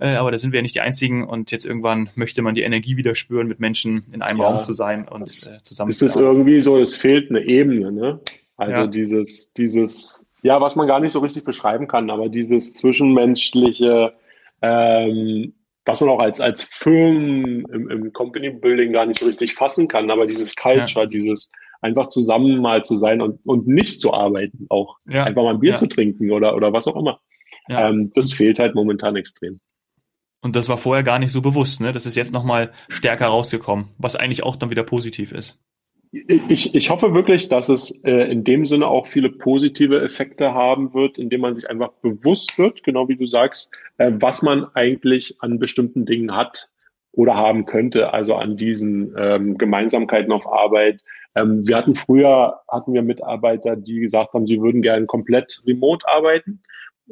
äh, 0.00 0.14
aber 0.14 0.32
da 0.32 0.38
sind 0.38 0.52
wir 0.52 0.58
ja 0.58 0.62
nicht 0.62 0.74
die 0.74 0.80
Einzigen 0.80 1.26
und 1.26 1.50
jetzt 1.50 1.64
irgendwann 1.64 2.10
möchte 2.14 2.42
man 2.42 2.54
die 2.54 2.62
Energie 2.62 2.96
wieder 2.96 3.14
spüren, 3.14 3.46
mit 3.46 3.60
Menschen 3.60 4.04
in 4.12 4.22
einem 4.22 4.40
ja, 4.40 4.46
Raum 4.46 4.60
zu 4.60 4.72
sein 4.72 5.06
und 5.06 5.22
äh, 5.22 5.62
zusammen. 5.62 5.90
Es 5.90 6.02
ist 6.02 6.16
irgendwie 6.16 6.60
so, 6.60 6.78
es 6.78 6.96
fehlt 6.96 7.30
eine 7.30 7.42
Ebene, 7.42 7.92
ne? 7.92 8.20
Also 8.56 8.82
ja. 8.82 8.86
dieses, 8.86 9.54
dieses, 9.54 10.28
ja, 10.42 10.60
was 10.60 10.76
man 10.76 10.86
gar 10.86 11.00
nicht 11.00 11.12
so 11.12 11.20
richtig 11.20 11.44
beschreiben 11.44 11.88
kann, 11.88 12.10
aber 12.10 12.28
dieses 12.28 12.74
zwischenmenschliche, 12.74 14.12
ähm, 14.60 15.54
was 15.84 16.00
man 16.00 16.10
auch 16.10 16.20
als, 16.20 16.40
als 16.40 16.62
Firmen 16.62 17.64
im, 17.72 17.90
im 17.90 18.12
Company 18.12 18.50
Building 18.50 18.92
gar 18.92 19.06
nicht 19.06 19.20
so 19.20 19.26
richtig 19.26 19.54
fassen 19.54 19.88
kann, 19.88 20.10
aber 20.10 20.26
dieses 20.26 20.54
Culture, 20.54 21.04
ja. 21.04 21.06
dieses 21.06 21.52
einfach 21.82 22.08
zusammen 22.08 22.62
mal 22.62 22.84
zu 22.84 22.96
sein 22.96 23.20
und, 23.20 23.40
und 23.44 23.66
nicht 23.66 24.00
zu 24.00 24.14
arbeiten, 24.14 24.66
auch 24.70 24.96
ja. 25.06 25.24
einfach 25.24 25.42
mal 25.42 25.54
ein 25.54 25.60
Bier 25.60 25.70
ja. 25.70 25.76
zu 25.76 25.88
trinken 25.88 26.30
oder, 26.30 26.56
oder 26.56 26.72
was 26.72 26.86
auch 26.86 26.96
immer. 26.96 27.20
Ja. 27.68 27.88
Ähm, 27.88 28.10
das 28.14 28.32
fehlt 28.32 28.58
halt 28.58 28.74
momentan 28.74 29.16
extrem. 29.16 29.60
Und 30.40 30.56
das 30.56 30.68
war 30.68 30.76
vorher 30.76 31.04
gar 31.04 31.18
nicht 31.18 31.32
so 31.32 31.40
bewusst, 31.40 31.80
ne? 31.80 31.92
Das 31.92 32.06
ist 32.06 32.16
jetzt 32.16 32.32
nochmal 32.32 32.72
stärker 32.88 33.26
rausgekommen, 33.26 33.88
was 33.98 34.16
eigentlich 34.16 34.42
auch 34.42 34.56
dann 34.56 34.70
wieder 34.70 34.82
positiv 34.82 35.32
ist. 35.32 35.60
Ich, 36.10 36.74
ich 36.74 36.90
hoffe 36.90 37.14
wirklich, 37.14 37.48
dass 37.48 37.70
es 37.70 38.02
äh, 38.04 38.30
in 38.30 38.44
dem 38.44 38.66
Sinne 38.66 38.86
auch 38.86 39.06
viele 39.06 39.30
positive 39.30 40.02
Effekte 40.02 40.52
haben 40.52 40.92
wird, 40.92 41.16
indem 41.16 41.40
man 41.40 41.54
sich 41.54 41.70
einfach 41.70 41.92
bewusst 42.02 42.58
wird, 42.58 42.82
genau 42.82 43.08
wie 43.08 43.16
du 43.16 43.26
sagst, 43.26 43.74
äh, 43.96 44.12
was 44.16 44.42
man 44.42 44.66
eigentlich 44.74 45.36
an 45.40 45.58
bestimmten 45.58 46.04
Dingen 46.04 46.36
hat 46.36 46.68
oder 47.12 47.34
haben 47.34 47.64
könnte, 47.64 48.12
also 48.12 48.34
an 48.34 48.58
diesen 48.58 49.14
ähm, 49.16 49.56
Gemeinsamkeiten 49.56 50.32
auf 50.32 50.46
Arbeit, 50.46 51.00
ähm, 51.34 51.66
wir 51.66 51.76
hatten 51.76 51.94
früher, 51.94 52.60
hatten 52.68 52.92
wir 52.92 53.02
Mitarbeiter, 53.02 53.76
die 53.76 54.00
gesagt 54.00 54.34
haben, 54.34 54.46
sie 54.46 54.60
würden 54.60 54.82
gerne 54.82 55.06
komplett 55.06 55.62
remote 55.66 56.06
arbeiten, 56.08 56.62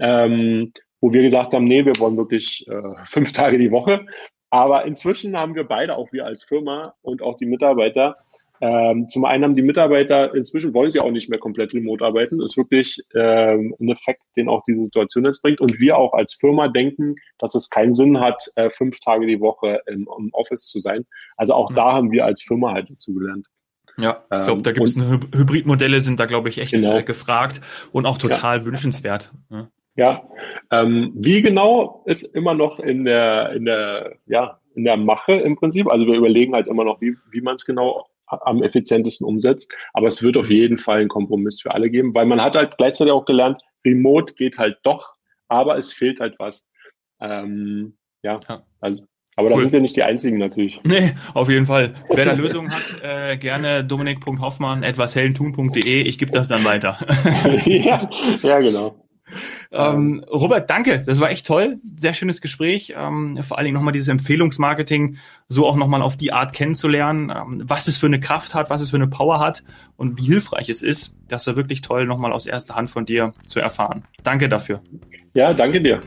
ähm, 0.00 0.72
wo 1.00 1.12
wir 1.12 1.22
gesagt 1.22 1.54
haben, 1.54 1.64
nee, 1.64 1.84
wir 1.84 1.98
wollen 1.98 2.16
wirklich 2.16 2.66
äh, 2.68 2.94
fünf 3.04 3.32
Tage 3.32 3.58
die 3.58 3.70
Woche. 3.70 4.06
Aber 4.50 4.84
inzwischen 4.84 5.38
haben 5.38 5.54
wir 5.54 5.64
beide, 5.64 5.96
auch 5.96 6.12
wir 6.12 6.26
als 6.26 6.42
Firma 6.42 6.94
und 7.02 7.22
auch 7.22 7.36
die 7.36 7.46
Mitarbeiter, 7.46 8.16
ähm, 8.62 9.08
zum 9.08 9.24
einen 9.24 9.44
haben 9.44 9.54
die 9.54 9.62
Mitarbeiter, 9.62 10.34
inzwischen 10.34 10.74
wollen 10.74 10.90
sie 10.90 11.00
auch 11.00 11.10
nicht 11.10 11.30
mehr 11.30 11.38
komplett 11.38 11.72
remote 11.72 12.04
arbeiten. 12.04 12.38
Das 12.38 12.50
ist 12.50 12.56
wirklich 12.58 12.98
ähm, 13.14 13.74
ein 13.80 13.88
Effekt, 13.88 14.20
den 14.36 14.50
auch 14.50 14.62
die 14.64 14.74
Situation 14.74 15.24
jetzt 15.24 15.40
bringt. 15.40 15.60
Und 15.62 15.80
wir 15.80 15.96
auch 15.96 16.12
als 16.12 16.34
Firma 16.34 16.68
denken, 16.68 17.14
dass 17.38 17.54
es 17.54 17.70
keinen 17.70 17.94
Sinn 17.94 18.20
hat, 18.20 18.42
äh, 18.56 18.68
fünf 18.68 19.00
Tage 19.00 19.26
die 19.26 19.40
Woche 19.40 19.80
im, 19.86 20.06
im 20.18 20.28
Office 20.32 20.66
zu 20.66 20.78
sein. 20.78 21.06
Also 21.38 21.54
auch 21.54 21.70
mhm. 21.70 21.74
da 21.74 21.92
haben 21.92 22.10
wir 22.12 22.26
als 22.26 22.42
Firma 22.42 22.72
halt 22.72 22.90
dazu 22.90 23.14
gelernt. 23.14 23.46
Ja, 23.96 24.24
ich 24.30 24.44
glaube, 24.44 24.62
da 24.62 24.72
gibt 24.72 24.86
es 24.86 24.96
ähm, 24.96 25.20
Hybridmodelle, 25.34 26.00
sind 26.00 26.20
da, 26.20 26.26
glaube 26.26 26.48
ich, 26.48 26.58
echt 26.58 26.72
genau. 26.72 27.02
gefragt 27.02 27.60
und 27.92 28.06
auch 28.06 28.18
total 28.18 28.58
ja. 28.58 28.64
wünschenswert. 28.64 29.32
Ja, 29.50 29.68
ja. 29.96 30.22
Ähm, 30.70 31.12
wie 31.14 31.42
genau 31.42 32.02
ist 32.06 32.34
immer 32.34 32.54
noch 32.54 32.78
in 32.78 33.04
der, 33.04 33.52
in 33.52 33.64
der, 33.64 34.16
ja, 34.26 34.60
in 34.74 34.84
der 34.84 34.96
Mache 34.96 35.32
im 35.32 35.56
Prinzip. 35.56 35.90
Also 35.90 36.06
wir 36.06 36.14
überlegen 36.14 36.54
halt 36.54 36.68
immer 36.68 36.84
noch, 36.84 37.00
wie, 37.00 37.16
wie 37.30 37.40
man 37.40 37.56
es 37.56 37.66
genau 37.66 38.06
am 38.26 38.62
effizientesten 38.62 39.26
umsetzt. 39.26 39.74
Aber 39.92 40.08
es 40.08 40.22
wird 40.22 40.36
auf 40.36 40.48
jeden 40.48 40.78
Fall 40.78 41.00
einen 41.00 41.08
Kompromiss 41.08 41.60
für 41.60 41.74
alle 41.74 41.90
geben, 41.90 42.14
weil 42.14 42.26
man 42.26 42.40
hat 42.40 42.56
halt 42.56 42.76
gleichzeitig 42.76 43.12
auch 43.12 43.24
gelernt, 43.24 43.60
Remote 43.84 44.34
geht 44.34 44.58
halt 44.58 44.78
doch, 44.82 45.14
aber 45.48 45.78
es 45.78 45.92
fehlt 45.92 46.20
halt 46.20 46.38
was. 46.38 46.70
Ähm, 47.20 47.96
ja, 48.22 48.40
ja, 48.48 48.62
also 48.80 49.04
aber 49.40 49.48
da 49.48 49.56
cool. 49.56 49.62
sind 49.62 49.72
wir 49.72 49.80
nicht 49.80 49.96
die 49.96 50.02
Einzigen 50.02 50.38
natürlich. 50.38 50.80
Nee, 50.90 51.14
auf 51.34 51.48
jeden 51.48 51.66
Fall. 51.66 51.94
Wer 52.08 52.24
da 52.24 52.32
Lösungen 52.32 52.70
hat, 52.70 52.84
äh, 53.02 53.36
gerne 53.36 53.84
dominik.hoffmann 53.84 54.82
etwas 54.82 55.14
hellentun.de. 55.14 56.02
Ich 56.02 56.18
gebe 56.18 56.32
das 56.32 56.48
dann 56.48 56.64
weiter. 56.64 56.98
ja, 57.64 58.10
ja, 58.42 58.60
genau. 58.60 58.96
Ähm, 59.70 60.24
Robert, 60.28 60.68
danke. 60.68 61.02
Das 61.06 61.20
war 61.20 61.30
echt 61.30 61.46
toll. 61.46 61.78
Sehr 61.96 62.14
schönes 62.14 62.40
Gespräch. 62.40 62.94
Ähm, 62.96 63.38
vor 63.42 63.56
allen 63.56 63.66
Dingen 63.66 63.76
nochmal 63.76 63.92
dieses 63.92 64.08
Empfehlungsmarketing, 64.08 65.18
so 65.48 65.66
auch 65.66 65.76
nochmal 65.76 66.02
auf 66.02 66.16
die 66.16 66.32
Art 66.32 66.52
kennenzulernen, 66.52 67.30
ähm, 67.34 67.62
was 67.64 67.86
es 67.86 67.96
für 67.96 68.06
eine 68.06 68.20
Kraft 68.20 68.54
hat, 68.54 68.68
was 68.68 68.82
es 68.82 68.90
für 68.90 68.96
eine 68.96 69.06
Power 69.06 69.38
hat 69.38 69.62
und 69.96 70.18
wie 70.18 70.26
hilfreich 70.26 70.68
es 70.68 70.82
ist. 70.82 71.16
Das 71.28 71.46
war 71.46 71.54
wirklich 71.56 71.80
toll, 71.82 72.06
nochmal 72.06 72.32
aus 72.32 72.46
erster 72.46 72.74
Hand 72.74 72.90
von 72.90 73.06
dir 73.06 73.32
zu 73.46 73.60
erfahren. 73.60 74.04
Danke 74.24 74.48
dafür. 74.48 74.82
Ja, 75.34 75.54
danke 75.54 75.80
dir. 75.80 76.00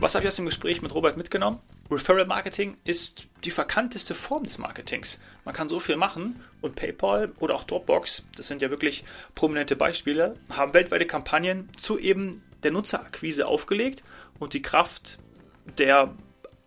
Was 0.00 0.14
habe 0.14 0.24
ich 0.24 0.28
aus 0.28 0.36
dem 0.36 0.46
Gespräch 0.46 0.80
mit 0.80 0.94
Robert 0.94 1.18
mitgenommen? 1.18 1.60
Referral 1.90 2.24
Marketing 2.24 2.78
ist 2.84 3.26
die 3.44 3.50
verkannteste 3.50 4.14
Form 4.14 4.44
des 4.44 4.56
Marketings. 4.56 5.20
Man 5.44 5.54
kann 5.54 5.68
so 5.68 5.78
viel 5.78 5.96
machen 5.96 6.40
und 6.62 6.74
PayPal 6.74 7.32
oder 7.38 7.54
auch 7.54 7.64
Dropbox, 7.64 8.26
das 8.34 8.46
sind 8.46 8.62
ja 8.62 8.70
wirklich 8.70 9.04
prominente 9.34 9.76
Beispiele, 9.76 10.36
haben 10.48 10.72
weltweite 10.72 11.04
Kampagnen 11.04 11.68
zu 11.76 11.98
eben 11.98 12.42
der 12.62 12.70
Nutzerakquise 12.70 13.46
aufgelegt 13.46 14.02
und 14.38 14.54
die 14.54 14.62
Kraft 14.62 15.18
der 15.76 16.14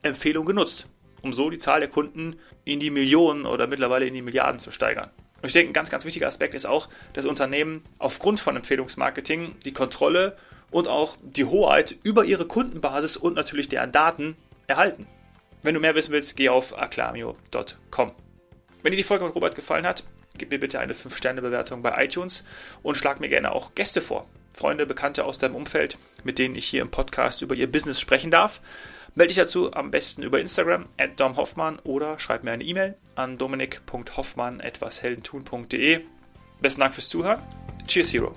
Empfehlung 0.04 0.46
genutzt, 0.46 0.86
um 1.24 1.34
so 1.34 1.50
die 1.50 1.58
Zahl 1.58 1.80
der 1.80 1.90
Kunden 1.90 2.36
in 2.66 2.80
die 2.80 2.92
Millionen 2.92 3.48
oder 3.48 3.66
mittlerweile 3.66 4.06
in 4.06 4.14
die 4.14 4.22
Milliarden 4.22 4.60
zu 4.60 4.70
steigern. 4.70 5.10
Und 5.42 5.48
ich 5.48 5.54
denke, 5.54 5.72
ein 5.72 5.74
ganz, 5.74 5.90
ganz 5.90 6.06
wichtiger 6.06 6.28
Aspekt 6.28 6.54
ist 6.54 6.68
auch, 6.68 6.88
dass 7.14 7.26
Unternehmen 7.26 7.84
aufgrund 7.98 8.40
von 8.40 8.56
Empfehlungsmarketing 8.56 9.56
die 9.66 9.74
Kontrolle 9.74 10.38
und 10.74 10.88
auch 10.88 11.16
die 11.22 11.46
Hoheit 11.46 11.96
über 12.04 12.26
ihre 12.26 12.46
Kundenbasis 12.46 13.16
und 13.16 13.36
natürlich 13.36 13.70
deren 13.70 13.92
Daten 13.92 14.36
erhalten. 14.68 15.08
Wenn 15.62 15.76
du 15.76 15.80
mehr 15.80 15.96
wissen 15.96 16.12
willst, 16.12 16.36
geh 16.36 16.50
auf 16.50 16.78
acclamio.com. 16.78 18.12
Wenn 18.82 18.92
dir 18.92 18.98
die 18.98 19.04
Folge 19.04 19.24
mit 19.24 19.36
Robert 19.36 19.56
gefallen 19.56 19.88
hat, 19.88 20.04
gib 20.38 20.52
mir 20.52 20.60
bitte 20.60 20.80
eine 20.80 20.94
5-Sterne-Bewertung 20.94 21.82
bei 21.82 22.04
iTunes 22.04 22.44
und 22.82 22.98
schlag 22.98 23.22
mir 23.22 23.30
gerne 23.30 23.54
auch 23.54 23.76
Gäste 23.76 24.02
vor. 24.02 24.28
Freunde, 24.54 24.86
Bekannte 24.86 25.24
aus 25.26 25.38
deinem 25.38 25.56
Umfeld, 25.56 25.98
mit 26.24 26.38
denen 26.38 26.56
ich 26.56 26.66
hier 26.66 26.82
im 26.82 26.92
Podcast 26.92 27.42
über 27.42 27.56
ihr 27.56 27.72
Business 27.72 28.02
sprechen 28.02 28.32
darf. 28.32 28.62
Melde 29.16 29.30
dich 29.30 29.38
dazu 29.38 29.74
am 29.74 29.90
besten 29.92 30.24
über 30.24 30.40
Instagram 30.40 30.88
at 30.98 31.20
domhoffmann 31.20 31.78
oder 31.80 32.18
schreib 32.20 32.44
mir 32.44 32.52
eine 32.52 32.64
E-Mail 32.64 32.96
an 33.16 33.38
dominik.hoffmann.etwasheldentun.de. 33.38 36.04
Besten 36.62 36.82
Dank 36.82 36.94
fürs 36.94 37.10
Zuhören. 37.10 37.40
Cheers, 37.88 38.14
Hero. 38.14 38.36